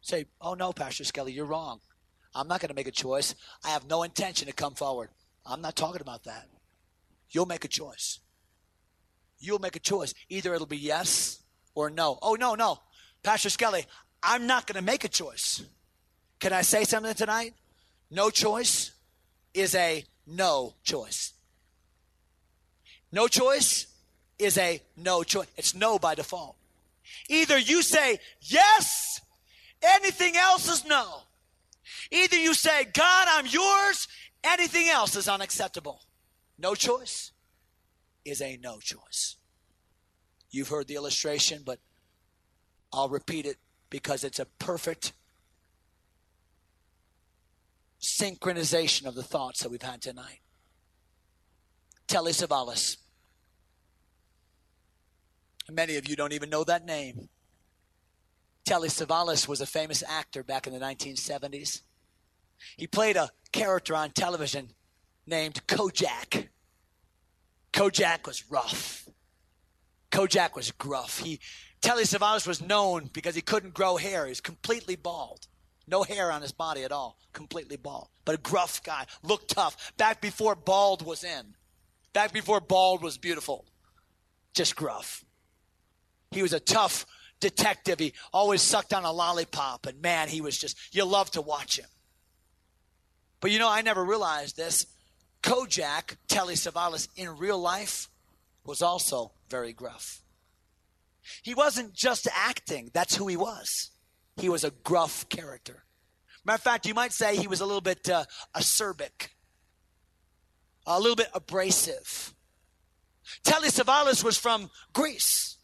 Say, 0.00 0.26
oh 0.40 0.54
no, 0.54 0.72
Pastor 0.72 1.04
Skelly, 1.04 1.32
you're 1.32 1.44
wrong. 1.44 1.80
I'm 2.34 2.48
not 2.48 2.60
going 2.60 2.70
to 2.70 2.74
make 2.74 2.88
a 2.88 2.90
choice. 2.90 3.36
I 3.64 3.68
have 3.68 3.88
no 3.88 4.02
intention 4.02 4.48
to 4.48 4.52
come 4.52 4.74
forward. 4.74 5.10
I'm 5.46 5.60
not 5.60 5.76
talking 5.76 6.00
about 6.00 6.24
that. 6.24 6.48
You'll 7.30 7.46
make 7.46 7.64
a 7.64 7.68
choice. 7.68 8.18
You'll 9.38 9.60
make 9.60 9.76
a 9.76 9.80
choice. 9.80 10.14
Either 10.28 10.52
it'll 10.52 10.66
be 10.66 10.78
yes 10.78 11.44
or 11.76 11.90
no. 11.90 12.18
Oh, 12.20 12.34
no, 12.34 12.56
no. 12.56 12.78
Pastor 13.22 13.50
Skelly, 13.50 13.86
I'm 14.22 14.46
not 14.46 14.66
going 14.66 14.76
to 14.76 14.82
make 14.82 15.04
a 15.04 15.08
choice. 15.08 15.62
Can 16.38 16.52
I 16.52 16.62
say 16.62 16.84
something 16.84 17.14
tonight? 17.14 17.54
No 18.10 18.30
choice 18.30 18.92
is 19.54 19.74
a 19.74 20.04
no 20.26 20.74
choice. 20.84 21.32
No 23.10 23.28
choice 23.28 23.86
is 24.38 24.56
a 24.58 24.80
no 24.96 25.22
choice. 25.22 25.48
It's 25.56 25.74
no 25.74 25.98
by 25.98 26.14
default. 26.14 26.56
Either 27.28 27.58
you 27.58 27.82
say 27.82 28.18
yes, 28.40 29.20
anything 29.82 30.36
else 30.36 30.68
is 30.68 30.84
no. 30.84 31.22
Either 32.10 32.36
you 32.36 32.54
say, 32.54 32.84
God, 32.92 33.28
I'm 33.30 33.46
yours, 33.46 34.08
anything 34.44 34.88
else 34.88 35.16
is 35.16 35.28
unacceptable. 35.28 36.00
No 36.58 36.74
choice 36.74 37.32
is 38.24 38.40
a 38.40 38.58
no 38.62 38.78
choice. 38.78 39.36
You've 40.50 40.68
heard 40.68 40.86
the 40.86 40.94
illustration, 40.94 41.62
but 41.64 41.78
I'll 42.92 43.08
repeat 43.08 43.46
it 43.46 43.56
because 43.92 44.24
it's 44.24 44.38
a 44.38 44.46
perfect 44.58 45.12
synchronization 48.00 49.04
of 49.04 49.14
the 49.14 49.22
thoughts 49.22 49.62
that 49.62 49.70
we've 49.70 49.82
had 49.82 50.00
tonight. 50.00 50.40
Telly 52.08 52.32
Savalas. 52.32 52.96
Many 55.70 55.96
of 55.96 56.08
you 56.08 56.16
don't 56.16 56.32
even 56.32 56.48
know 56.48 56.64
that 56.64 56.86
name. 56.86 57.28
Telly 58.64 58.88
Savalas 58.88 59.46
was 59.46 59.60
a 59.60 59.66
famous 59.66 60.02
actor 60.08 60.42
back 60.42 60.66
in 60.66 60.72
the 60.72 60.80
1970s. 60.80 61.82
He 62.78 62.86
played 62.86 63.16
a 63.16 63.28
character 63.52 63.94
on 63.94 64.12
television 64.12 64.70
named 65.26 65.66
Kojak. 65.66 66.48
Kojak 67.74 68.26
was 68.26 68.50
rough. 68.50 69.01
Kojak 70.12 70.54
was 70.54 70.70
gruff. 70.72 71.18
He 71.18 71.40
Telly 71.80 72.04
Savalas 72.04 72.46
was 72.46 72.62
known 72.62 73.10
because 73.12 73.34
he 73.34 73.40
couldn't 73.40 73.74
grow 73.74 73.96
hair. 73.96 74.26
He 74.26 74.30
was 74.30 74.40
completely 74.40 74.94
bald. 74.94 75.48
No 75.88 76.04
hair 76.04 76.30
on 76.30 76.42
his 76.42 76.52
body 76.52 76.84
at 76.84 76.92
all. 76.92 77.18
Completely 77.32 77.76
bald. 77.76 78.08
But 78.24 78.36
a 78.36 78.38
gruff 78.38 78.82
guy. 78.84 79.06
Looked 79.24 79.50
tough. 79.50 79.92
Back 79.96 80.20
before 80.20 80.54
bald 80.54 81.04
was 81.04 81.24
in. 81.24 81.54
Back 82.12 82.32
before 82.32 82.60
bald 82.60 83.02
was 83.02 83.18
beautiful. 83.18 83.64
Just 84.54 84.76
gruff. 84.76 85.24
He 86.30 86.42
was 86.42 86.52
a 86.52 86.60
tough 86.60 87.04
detective. 87.40 87.98
He 87.98 88.12
always 88.32 88.62
sucked 88.62 88.94
on 88.94 89.04
a 89.04 89.10
lollipop. 89.10 89.86
And 89.86 90.00
man, 90.00 90.28
he 90.28 90.40
was 90.40 90.56
just, 90.56 90.78
you 90.94 91.04
love 91.04 91.32
to 91.32 91.42
watch 91.42 91.78
him. 91.78 91.88
But 93.40 93.50
you 93.50 93.58
know, 93.58 93.68
I 93.68 93.82
never 93.82 94.04
realized 94.04 94.56
this. 94.56 94.86
Kojak, 95.42 96.16
Telly 96.28 96.54
Savalas, 96.54 97.08
in 97.16 97.36
real 97.38 97.58
life 97.58 98.08
was 98.64 98.82
also 98.82 99.32
very 99.48 99.72
gruff. 99.72 100.22
He 101.42 101.54
wasn't 101.54 101.94
just 101.94 102.28
acting, 102.34 102.90
that's 102.92 103.16
who 103.16 103.28
he 103.28 103.36
was. 103.36 103.90
He 104.36 104.48
was 104.48 104.64
a 104.64 104.70
gruff 104.70 105.28
character. 105.28 105.84
Matter 106.44 106.56
of 106.56 106.62
fact, 106.62 106.86
you 106.86 106.94
might 106.94 107.12
say 107.12 107.36
he 107.36 107.46
was 107.46 107.60
a 107.60 107.66
little 107.66 107.80
bit 107.80 108.08
uh, 108.08 108.24
acerbic, 108.56 109.28
a 110.86 110.98
little 110.98 111.16
bit 111.16 111.28
abrasive. 111.34 112.34
Telly 113.44 113.68
Savalas 113.68 114.24
was 114.24 114.36
from 114.36 114.70
Greece 114.92 115.58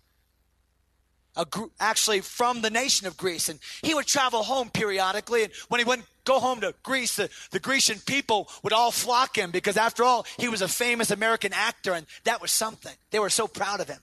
actually 1.81 2.21
from 2.21 2.61
the 2.63 2.71
nation 2.71 3.07
of 3.07 3.17
Greece. 3.17 3.49
And 3.49 3.59
he 3.83 3.95
would 3.95 4.07
travel 4.07 4.43
home 4.43 4.71
periodically. 4.71 5.45
And 5.45 5.53
when 5.69 5.79
he 5.79 5.85
went 5.85 6.05
go 6.25 6.39
home 6.39 6.61
to 6.61 6.75
Greece, 6.83 7.17
the, 7.17 7.31
the 7.53 7.59
Grecian 7.59 7.99
people 8.07 8.49
would 8.63 8.75
all 8.75 8.91
flock 8.91 9.39
him 9.39 9.51
because 9.51 9.79
after 9.79 10.05
all, 10.05 10.27
he 10.39 10.49
was 10.49 10.61
a 10.61 10.69
famous 10.69 11.11
American 11.11 11.53
actor 11.55 11.95
and 11.95 12.07
that 12.25 12.43
was 12.43 12.51
something. 12.51 12.93
They 13.11 13.19
were 13.19 13.31
so 13.31 13.49
proud 13.49 13.81
of 13.81 13.89
him. 13.89 14.01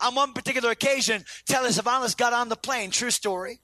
On 0.00 0.14
one 0.14 0.34
particular 0.34 0.70
occasion, 0.70 1.24
Telly 1.46 1.70
Savalas 1.70 2.14
got 2.14 2.34
on 2.34 2.50
the 2.50 2.56
plane, 2.56 2.90
true 2.90 3.10
story. 3.10 3.60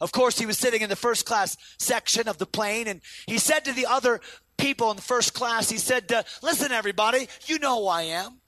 Of 0.00 0.10
course, 0.10 0.36
he 0.36 0.44
was 0.44 0.58
sitting 0.58 0.82
in 0.82 0.88
the 0.88 0.96
first 0.96 1.24
class 1.24 1.56
section 1.78 2.26
of 2.26 2.38
the 2.38 2.46
plane 2.46 2.88
and 2.88 3.00
he 3.28 3.38
said 3.38 3.64
to 3.66 3.72
the 3.72 3.86
other 3.86 4.20
people 4.58 4.90
in 4.90 4.96
the 4.96 5.02
first 5.02 5.34
class, 5.34 5.70
he 5.70 5.78
said, 5.78 6.12
uh, 6.12 6.24
listen 6.42 6.72
everybody, 6.72 7.28
you 7.46 7.60
know 7.60 7.82
who 7.82 7.86
I 7.86 8.02
am. 8.02 8.40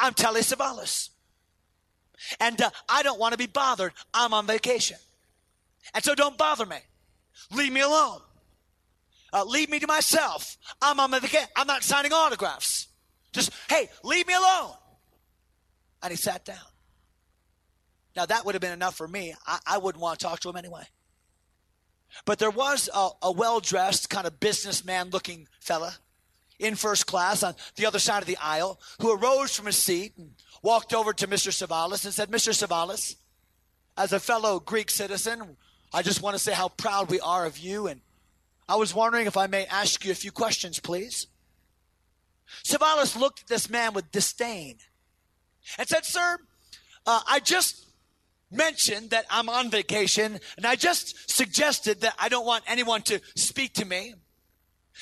I'm 0.00 0.14
Telly 0.14 0.40
Savalas. 0.40 1.10
And 2.40 2.60
uh, 2.60 2.70
I 2.88 3.02
don't 3.02 3.18
want 3.18 3.32
to 3.32 3.38
be 3.38 3.46
bothered. 3.46 3.92
I'm 4.12 4.34
on 4.34 4.46
vacation. 4.46 4.98
And 5.94 6.04
so 6.04 6.14
don't 6.14 6.36
bother 6.36 6.66
me. 6.66 6.78
Leave 7.52 7.72
me 7.72 7.80
alone. 7.80 8.20
Uh, 9.32 9.44
leave 9.44 9.70
me 9.70 9.78
to 9.78 9.86
myself. 9.86 10.56
I'm 10.80 11.00
on 11.00 11.10
vacation. 11.10 11.48
I'm 11.56 11.66
not 11.66 11.82
signing 11.82 12.12
autographs. 12.12 12.88
Just, 13.32 13.50
hey, 13.68 13.88
leave 14.02 14.26
me 14.26 14.34
alone. 14.34 14.72
And 16.02 16.10
he 16.10 16.16
sat 16.16 16.44
down. 16.44 16.56
Now, 18.16 18.26
that 18.26 18.44
would 18.44 18.54
have 18.54 18.62
been 18.62 18.72
enough 18.72 18.96
for 18.96 19.06
me. 19.06 19.34
I, 19.46 19.58
I 19.66 19.78
wouldn't 19.78 20.02
want 20.02 20.18
to 20.18 20.26
talk 20.26 20.40
to 20.40 20.48
him 20.48 20.56
anyway. 20.56 20.84
But 22.24 22.38
there 22.38 22.50
was 22.50 22.88
a, 22.94 23.10
a 23.22 23.32
well 23.32 23.60
dressed, 23.60 24.10
kind 24.10 24.26
of 24.26 24.40
businessman 24.40 25.10
looking 25.10 25.46
fella 25.60 25.96
in 26.58 26.74
first 26.74 27.06
class 27.06 27.42
on 27.42 27.54
the 27.76 27.86
other 27.86 27.98
side 27.98 28.22
of 28.22 28.26
the 28.26 28.36
aisle 28.38 28.80
who 29.00 29.12
arose 29.12 29.54
from 29.54 29.66
his 29.66 29.76
seat 29.76 30.14
and 30.16 30.32
walked 30.62 30.94
over 30.94 31.12
to 31.12 31.26
Mr. 31.26 31.50
Savalas 31.50 32.04
and 32.04 32.14
said, 32.14 32.30
Mr. 32.30 32.52
Savalas, 32.52 33.16
as 33.96 34.12
a 34.12 34.20
fellow 34.20 34.60
Greek 34.60 34.90
citizen, 34.90 35.56
I 35.92 36.02
just 36.02 36.22
want 36.22 36.34
to 36.34 36.38
say 36.38 36.52
how 36.52 36.68
proud 36.68 37.10
we 37.10 37.20
are 37.20 37.46
of 37.46 37.58
you. 37.58 37.86
And 37.86 38.00
I 38.68 38.76
was 38.76 38.94
wondering 38.94 39.26
if 39.26 39.36
I 39.36 39.46
may 39.46 39.66
ask 39.66 40.04
you 40.04 40.12
a 40.12 40.16
few 40.16 40.32
questions, 40.32 40.80
please. 40.80 41.26
Savalas 42.64 43.18
looked 43.18 43.42
at 43.42 43.46
this 43.48 43.68
man 43.68 43.92
with 43.92 44.10
disdain 44.10 44.78
and 45.78 45.88
said, 45.88 46.04
Sir, 46.04 46.38
uh, 47.06 47.20
I 47.26 47.40
just 47.40 47.86
mentioned 48.50 49.10
that 49.10 49.26
I'm 49.30 49.48
on 49.48 49.70
vacation, 49.70 50.40
and 50.56 50.66
I 50.66 50.76
just 50.76 51.30
suggested 51.30 52.00
that 52.00 52.14
I 52.18 52.28
don't 52.28 52.46
want 52.46 52.64
anyone 52.66 53.02
to 53.02 53.20
speak 53.36 53.74
to 53.74 53.84
me. 53.84 54.14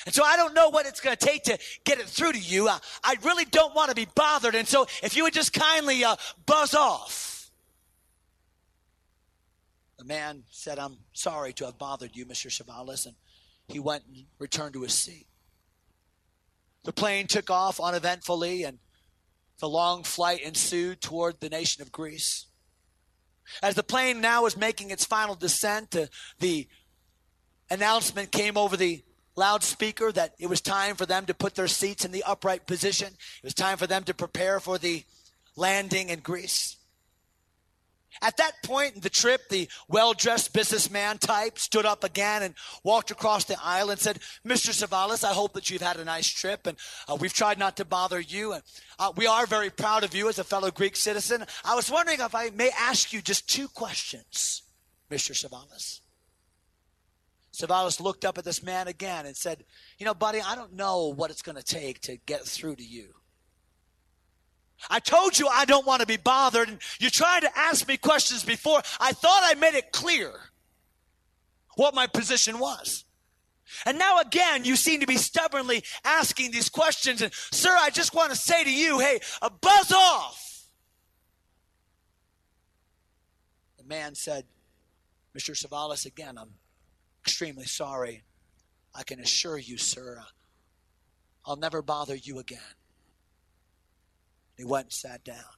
And 0.05 0.13
so 0.13 0.23
I 0.23 0.35
don't 0.35 0.53
know 0.53 0.69
what 0.69 0.85
it's 0.85 1.01
going 1.01 1.15
to 1.15 1.25
take 1.25 1.43
to 1.43 1.57
get 1.83 1.99
it 1.99 2.05
through 2.05 2.33
to 2.33 2.39
you. 2.39 2.67
I, 2.67 2.79
I, 3.03 3.15
really 3.23 3.45
don't 3.45 3.73
want 3.75 3.89
to 3.89 3.95
be 3.95 4.07
bothered. 4.15 4.55
And 4.55 4.67
so 4.67 4.85
if 5.01 5.15
you 5.17 5.23
would 5.23 5.33
just 5.33 5.53
kindly 5.53 6.03
uh, 6.03 6.15
buzz 6.45 6.73
off. 6.75 7.49
The 9.97 10.05
man 10.05 10.43
said, 10.51 10.77
I'm 10.77 10.97
sorry 11.13 11.53
to 11.53 11.65
have 11.65 11.79
bothered 11.79 12.15
you, 12.15 12.25
Mr. 12.25 12.47
Savalas. 12.47 13.07
And 13.07 13.15
he 13.67 13.79
went 13.79 14.03
and 14.05 14.25
returned 14.39 14.73
to 14.73 14.83
his 14.83 14.93
seat. 14.93 15.27
The 16.83 16.93
plane 16.93 17.27
took 17.27 17.49
off 17.49 17.81
uneventfully, 17.81 18.63
and 18.63 18.79
the 19.59 19.67
long 19.67 20.03
flight 20.03 20.41
ensued 20.41 21.01
toward 21.01 21.39
the 21.39 21.49
nation 21.49 21.81
of 21.81 21.91
Greece. 21.91 22.45
As 23.61 23.75
the 23.75 23.83
plane 23.83 24.21
now 24.21 24.43
was 24.43 24.55
making 24.55 24.91
its 24.91 25.03
final 25.03 25.35
descent, 25.35 25.95
uh, 25.95 26.05
the 26.39 26.67
announcement 27.69 28.31
came 28.31 28.57
over 28.57 28.77
the 28.77 29.03
loudspeaker 29.37 30.11
that 30.11 30.33
it 30.39 30.49
was 30.49 30.59
time 30.59 30.95
for 30.95 31.05
them 31.05 31.25
to 31.27 31.33
put 31.33 31.55
their 31.55 31.67
seats 31.67 32.03
in 32.03 32.11
the 32.11 32.23
upright 32.23 32.65
position. 32.65 33.07
It 33.07 33.43
was 33.43 33.53
time 33.53 33.77
for 33.77 33.87
them 33.87 34.03
to 34.03 34.13
prepare 34.13 34.59
for 34.59 34.77
the 34.77 35.03
landing 35.55 36.09
in 36.09 36.19
Greece. 36.19 36.75
At 38.21 38.37
that 38.37 38.63
point 38.63 38.95
in 38.95 39.01
the 39.01 39.09
trip, 39.09 39.47
the 39.49 39.69
well 39.87 40.13
dressed 40.13 40.53
businessman 40.53 41.19
type 41.19 41.59
stood 41.59 41.85
up 41.85 42.03
again 42.03 42.41
and 42.41 42.55
walked 42.83 43.11
across 43.11 43.43
the 43.43 43.57
aisle 43.63 43.91
and 43.91 43.99
said, 43.99 44.19
Mr. 44.45 44.71
Savalas, 44.71 45.23
I 45.23 45.33
hope 45.33 45.53
that 45.53 45.69
you've 45.69 45.81
had 45.81 45.97
a 45.97 46.05
nice 46.05 46.27
trip 46.27 46.65
and 46.65 46.77
uh, 47.07 47.15
we've 47.19 47.33
tried 47.33 47.59
not 47.59 47.77
to 47.77 47.85
bother 47.85 48.19
you. 48.19 48.53
And 48.53 48.63
uh, 48.97 49.11
we 49.15 49.27
are 49.27 49.45
very 49.45 49.69
proud 49.69 50.03
of 50.03 50.15
you 50.15 50.29
as 50.29 50.39
a 50.39 50.43
fellow 50.43 50.71
Greek 50.71 50.95
citizen. 50.95 51.45
I 51.63 51.75
was 51.75 51.91
wondering 51.91 52.19
if 52.21 52.33
I 52.33 52.49
may 52.51 52.71
ask 52.77 53.13
you 53.13 53.21
just 53.21 53.47
two 53.47 53.67
questions, 53.67 54.63
Mr. 55.11 55.33
Savalas. 55.33 56.01
Savalas 57.57 57.99
looked 57.99 58.23
up 58.23 58.37
at 58.37 58.43
this 58.43 58.61
man 58.61 58.87
again 58.87 59.25
and 59.25 59.35
said, 59.35 59.63
You 59.97 60.05
know, 60.05 60.13
buddy, 60.13 60.39
I 60.45 60.55
don't 60.55 60.73
know 60.73 61.07
what 61.07 61.31
it's 61.31 61.41
going 61.41 61.57
to 61.57 61.63
take 61.63 61.99
to 62.01 62.17
get 62.17 62.45
through 62.45 62.75
to 62.75 62.83
you. 62.83 63.15
I 64.91 64.99
told 64.99 65.39
you 65.39 65.47
I 65.47 65.65
don't 65.65 65.87
want 65.87 66.01
to 66.01 66.07
be 66.07 66.17
bothered, 66.17 66.69
and 66.69 66.77
you 66.99 67.09
tried 67.09 67.39
to 67.41 67.57
ask 67.57 67.87
me 67.87 67.97
questions 67.97 68.43
before. 68.43 68.81
I 68.99 69.11
thought 69.11 69.41
I 69.43 69.55
made 69.55 69.73
it 69.73 69.91
clear 69.91 70.31
what 71.75 71.95
my 71.95 72.05
position 72.05 72.59
was. 72.59 73.05
And 73.85 73.97
now 73.97 74.19
again, 74.19 74.63
you 74.63 74.75
seem 74.75 74.99
to 74.99 75.07
be 75.07 75.17
stubbornly 75.17 75.83
asking 76.05 76.51
these 76.51 76.69
questions. 76.69 77.23
And, 77.23 77.33
sir, 77.33 77.75
I 77.75 77.89
just 77.89 78.13
want 78.13 78.29
to 78.29 78.37
say 78.37 78.63
to 78.63 78.71
you, 78.71 78.99
hey, 78.99 79.19
buzz 79.61 79.91
off. 79.91 80.67
The 83.79 83.83
man 83.83 84.13
said, 84.13 84.45
Mr. 85.35 85.51
Savalas, 85.51 86.05
again, 86.05 86.37
I'm 86.37 86.51
extremely 87.27 87.65
sorry. 87.65 88.23
I 88.95 89.03
can 89.03 89.19
assure 89.19 89.57
you, 89.57 89.77
sir, 89.77 90.23
I'll 91.45 91.57
never 91.57 91.81
bother 91.81 92.15
you 92.15 92.39
again. 92.39 92.75
He 94.55 94.63
went 94.63 94.85
and 94.85 94.93
sat 94.93 95.25
down. 95.25 95.57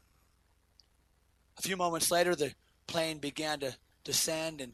A 1.59 1.61
few 1.61 1.77
moments 1.77 2.09
later, 2.09 2.35
the 2.35 2.55
plane 2.87 3.19
began 3.19 3.59
to 3.59 3.75
descend 4.03 4.61
and 4.61 4.73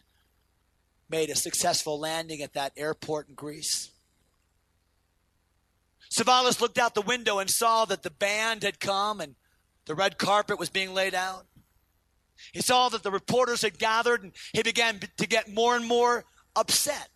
made 1.10 1.30
a 1.30 1.36
successful 1.36 2.00
landing 2.00 2.42
at 2.42 2.54
that 2.54 2.72
airport 2.78 3.28
in 3.28 3.36
Greece. 3.36 3.92
Savalas 6.10 6.62
looked 6.62 6.78
out 6.78 6.96
the 6.96 7.02
window 7.02 7.40
and 7.40 7.50
saw 7.50 7.84
that 7.84 8.04
the 8.04 8.10
band 8.10 8.64
had 8.64 8.80
come 8.80 9.20
and 9.20 9.36
the 9.86 9.96
red 9.96 10.18
carpet 10.18 10.58
was 10.58 10.70
being 10.70 10.94
laid 10.94 11.14
out. 11.14 11.46
He 12.54 12.62
saw 12.62 12.88
that 12.88 13.04
the 13.04 13.12
reporters 13.12 13.64
had 13.64 13.78
gathered 13.78 14.24
and 14.24 14.32
he 14.54 14.64
began 14.64 15.02
to 15.18 15.28
get 15.28 15.54
more 15.54 15.76
and 15.76 15.86
more 15.86 16.24
upset. 16.56 17.10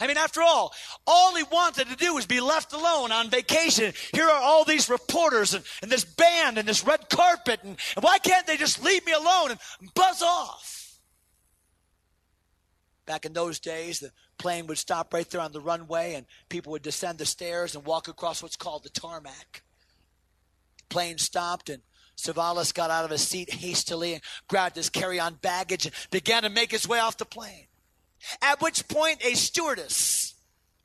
I 0.00 0.06
mean, 0.06 0.16
after 0.16 0.42
all, 0.42 0.72
all 1.06 1.34
he 1.36 1.44
wanted 1.44 1.88
to 1.88 1.96
do 1.96 2.14
was 2.14 2.26
be 2.26 2.40
left 2.40 2.72
alone 2.72 3.12
on 3.12 3.30
vacation. 3.30 3.92
Here 4.12 4.24
are 4.24 4.42
all 4.42 4.64
these 4.64 4.88
reporters 4.88 5.54
and, 5.54 5.64
and 5.82 5.90
this 5.90 6.04
band 6.04 6.58
and 6.58 6.66
this 6.66 6.84
red 6.84 7.08
carpet, 7.08 7.60
and, 7.62 7.76
and 7.94 8.04
why 8.04 8.18
can't 8.18 8.46
they 8.46 8.56
just 8.56 8.82
leave 8.82 9.04
me 9.06 9.12
alone 9.12 9.50
and 9.50 9.60
buzz 9.94 10.22
off? 10.22 10.98
Back 13.06 13.26
in 13.26 13.32
those 13.32 13.60
days, 13.60 14.00
the 14.00 14.12
plane 14.38 14.66
would 14.66 14.78
stop 14.78 15.12
right 15.12 15.28
there 15.28 15.40
on 15.40 15.52
the 15.52 15.60
runway, 15.60 16.14
and 16.14 16.26
people 16.48 16.72
would 16.72 16.82
descend 16.82 17.18
the 17.18 17.26
stairs 17.26 17.74
and 17.74 17.84
walk 17.84 18.08
across 18.08 18.42
what's 18.42 18.56
called 18.56 18.84
the 18.84 18.90
tarmac. 18.90 19.62
The 20.78 20.84
plane 20.88 21.18
stopped, 21.18 21.68
and 21.68 21.82
Savalas 22.16 22.72
got 22.72 22.90
out 22.90 23.04
of 23.04 23.10
his 23.10 23.26
seat 23.26 23.52
hastily 23.52 24.14
and 24.14 24.22
grabbed 24.48 24.76
his 24.76 24.90
carry 24.90 25.20
on 25.20 25.34
baggage 25.34 25.86
and 25.86 25.94
began 26.10 26.42
to 26.42 26.50
make 26.50 26.70
his 26.70 26.88
way 26.88 26.98
off 26.98 27.18
the 27.18 27.24
plane. 27.24 27.66
At 28.40 28.60
which 28.60 28.86
point, 28.88 29.24
a 29.24 29.34
stewardess 29.34 30.34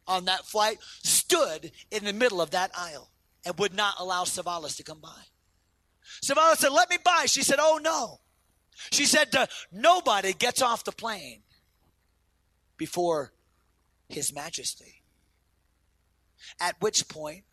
on 0.08 0.26
that 0.26 0.46
flight 0.46 0.80
stood 1.04 1.72
in 1.92 2.06
the 2.06 2.14
middle 2.14 2.42
of 2.42 2.52
that 2.52 2.72
aisle 2.76 3.12
and 3.46 3.58
would 3.60 3.74
not 3.74 3.96
allow 4.00 4.24
Savalas 4.24 4.78
to 4.78 4.84
come 4.84 5.00
by. 5.00 5.22
Savalas 6.24 6.58
said, 6.58 6.72
Let 6.72 6.90
me 6.90 6.98
by. 7.04 7.26
She 7.28 7.44
said, 7.44 7.60
Oh, 7.60 7.80
no. 7.82 8.20
She 8.92 9.06
said, 9.06 9.34
Nobody 9.72 10.34
gets 10.34 10.62
off 10.62 10.84
the 10.84 10.92
plane 10.92 11.42
before 12.78 13.34
His 14.10 14.34
Majesty. 14.34 15.04
At 16.60 16.76
which 16.80 17.08
point, 17.08 17.44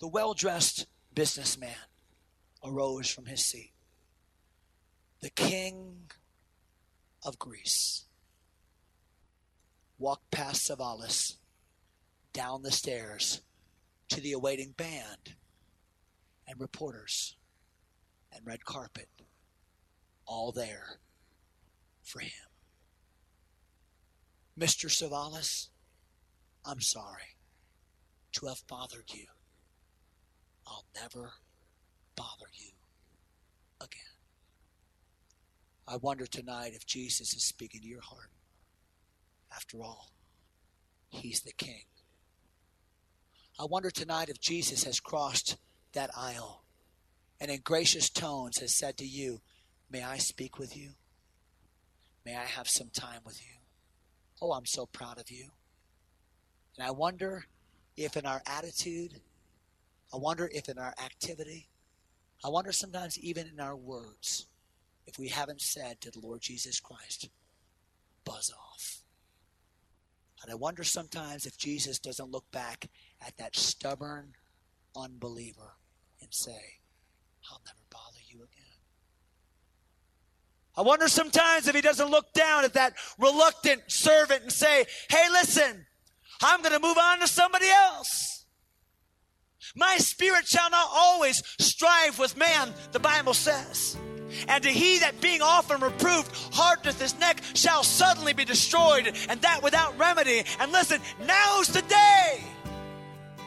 the 0.00 0.08
well 0.08 0.34
dressed 0.34 0.86
businessman 1.14 1.76
arose 2.64 3.08
from 3.08 3.26
his 3.26 3.44
seat. 3.44 3.72
The 5.20 5.30
king 5.30 6.10
of 7.24 7.38
Greece 7.38 8.04
walked 10.02 10.32
past 10.32 10.68
Savalas 10.68 11.36
down 12.32 12.62
the 12.62 12.72
stairs 12.72 13.40
to 14.08 14.20
the 14.20 14.32
awaiting 14.32 14.74
band 14.76 15.36
and 16.48 16.60
reporters 16.60 17.36
and 18.34 18.44
red 18.44 18.64
carpet, 18.64 19.08
all 20.26 20.50
there 20.50 20.98
for 22.02 22.18
him. 22.18 22.30
Mr. 24.58 24.90
Savalas, 24.90 25.68
I'm 26.64 26.80
sorry 26.80 27.36
to 28.32 28.46
have 28.46 28.66
bothered 28.66 29.08
you. 29.14 29.26
I'll 30.66 30.84
never 31.00 31.30
bother 32.16 32.50
you 32.54 32.72
again. 33.80 34.02
I 35.86 35.96
wonder 35.96 36.26
tonight 36.26 36.72
if 36.74 36.86
Jesus 36.86 37.34
is 37.34 37.46
speaking 37.46 37.82
to 37.82 37.86
your 37.86 38.00
heart. 38.00 38.30
After 39.54 39.82
all, 39.82 40.10
He's 41.10 41.40
the 41.40 41.52
King. 41.52 41.84
I 43.60 43.64
wonder 43.64 43.90
tonight 43.90 44.28
if 44.28 44.40
Jesus 44.40 44.84
has 44.84 44.98
crossed 44.98 45.56
that 45.92 46.10
aisle 46.16 46.64
and 47.40 47.50
in 47.50 47.60
gracious 47.60 48.08
tones 48.08 48.58
has 48.58 48.74
said 48.74 48.96
to 48.98 49.04
you, 49.04 49.40
May 49.90 50.02
I 50.02 50.16
speak 50.16 50.58
with 50.58 50.76
you? 50.76 50.90
May 52.24 52.36
I 52.36 52.44
have 52.44 52.68
some 52.68 52.88
time 52.88 53.20
with 53.26 53.42
you? 53.42 53.58
Oh, 54.40 54.52
I'm 54.52 54.64
so 54.64 54.86
proud 54.86 55.18
of 55.18 55.30
you. 55.30 55.50
And 56.78 56.86
I 56.86 56.92
wonder 56.92 57.44
if 57.96 58.16
in 58.16 58.24
our 58.24 58.40
attitude, 58.46 59.20
I 60.14 60.16
wonder 60.16 60.48
if 60.52 60.68
in 60.68 60.78
our 60.78 60.94
activity, 61.04 61.68
I 62.44 62.48
wonder 62.48 62.72
sometimes 62.72 63.18
even 63.18 63.46
in 63.46 63.60
our 63.60 63.76
words, 63.76 64.46
if 65.06 65.18
we 65.18 65.28
haven't 65.28 65.60
said 65.60 66.00
to 66.00 66.10
the 66.10 66.20
Lord 66.20 66.40
Jesus 66.40 66.80
Christ, 66.80 67.28
buzz 68.24 68.50
off. 68.50 69.02
And 70.42 70.50
I 70.50 70.54
wonder 70.56 70.82
sometimes 70.82 71.46
if 71.46 71.56
Jesus 71.56 71.98
doesn't 71.98 72.30
look 72.30 72.50
back 72.50 72.90
at 73.24 73.36
that 73.36 73.56
stubborn 73.56 74.32
unbeliever 74.96 75.76
and 76.20 76.32
say, 76.32 76.80
I'll 77.50 77.60
never 77.64 77.78
bother 77.90 78.18
you 78.28 78.38
again. 78.38 78.48
I 80.76 80.82
wonder 80.82 81.06
sometimes 81.06 81.68
if 81.68 81.74
he 81.74 81.80
doesn't 81.80 82.10
look 82.10 82.32
down 82.32 82.64
at 82.64 82.74
that 82.74 82.94
reluctant 83.18 83.82
servant 83.88 84.42
and 84.42 84.52
say, 84.52 84.86
Hey, 85.08 85.28
listen, 85.30 85.86
I'm 86.42 86.60
going 86.62 86.72
to 86.72 86.80
move 86.80 86.98
on 86.98 87.20
to 87.20 87.28
somebody 87.28 87.68
else. 87.68 88.46
My 89.76 89.96
spirit 89.98 90.46
shall 90.46 90.70
not 90.70 90.88
always 90.92 91.42
strive 91.60 92.18
with 92.18 92.36
man, 92.36 92.72
the 92.90 92.98
Bible 92.98 93.34
says. 93.34 93.96
And 94.48 94.62
to 94.64 94.70
he 94.70 94.98
that 94.98 95.20
being 95.20 95.42
often 95.42 95.80
reproved 95.80 96.30
hardeneth 96.52 97.00
his 97.00 97.18
neck 97.18 97.42
shall 97.54 97.82
suddenly 97.82 98.32
be 98.32 98.44
destroyed, 98.44 99.12
and 99.28 99.40
that 99.42 99.62
without 99.62 99.98
remedy. 99.98 100.44
And 100.60 100.72
listen, 100.72 101.00
now's 101.26 101.68
the 101.68 101.82
day. 101.82 102.42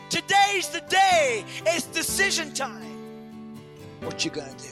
Today's 0.10 0.70
the 0.70 0.82
day. 0.82 1.44
It's 1.66 1.86
decision 1.86 2.54
time. 2.54 2.84
What 4.02 4.24
you 4.24 4.30
gonna 4.32 4.54
do? 4.58 4.68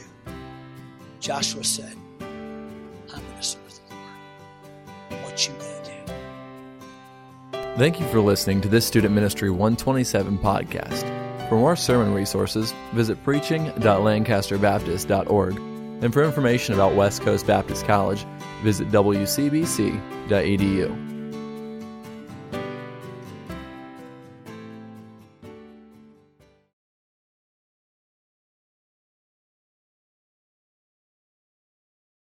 Joshua 1.20 1.64
said, 1.64 1.96
I'm 2.22 3.08
gonna 3.08 3.42
serve 3.42 3.62
the 3.90 3.96
Lord. 3.96 4.14
What 5.24 5.48
you 5.48 5.54
gonna 5.54 5.84
do? 5.84 5.92
Thank 7.78 8.00
you 8.00 8.06
for 8.10 8.20
listening 8.20 8.62
to 8.62 8.68
this 8.68 8.86
Student 8.86 9.16
Ministry 9.16 9.50
127 9.50 10.38
podcast. 10.38 11.10
For 11.50 11.56
more 11.56 11.76
sermon 11.76 12.14
resources, 12.14 12.72
visit 12.94 13.24
preaching.lancasterbaptist.org 13.24 15.73
and 16.04 16.14
for 16.14 16.24
information 16.24 16.74
about 16.74 16.96
West 16.96 17.22
Coast 17.22 17.48
Baptist 17.48 17.86
College, 17.86 18.26
visit 18.62 18.90
wcbc.edu. 18.92 20.34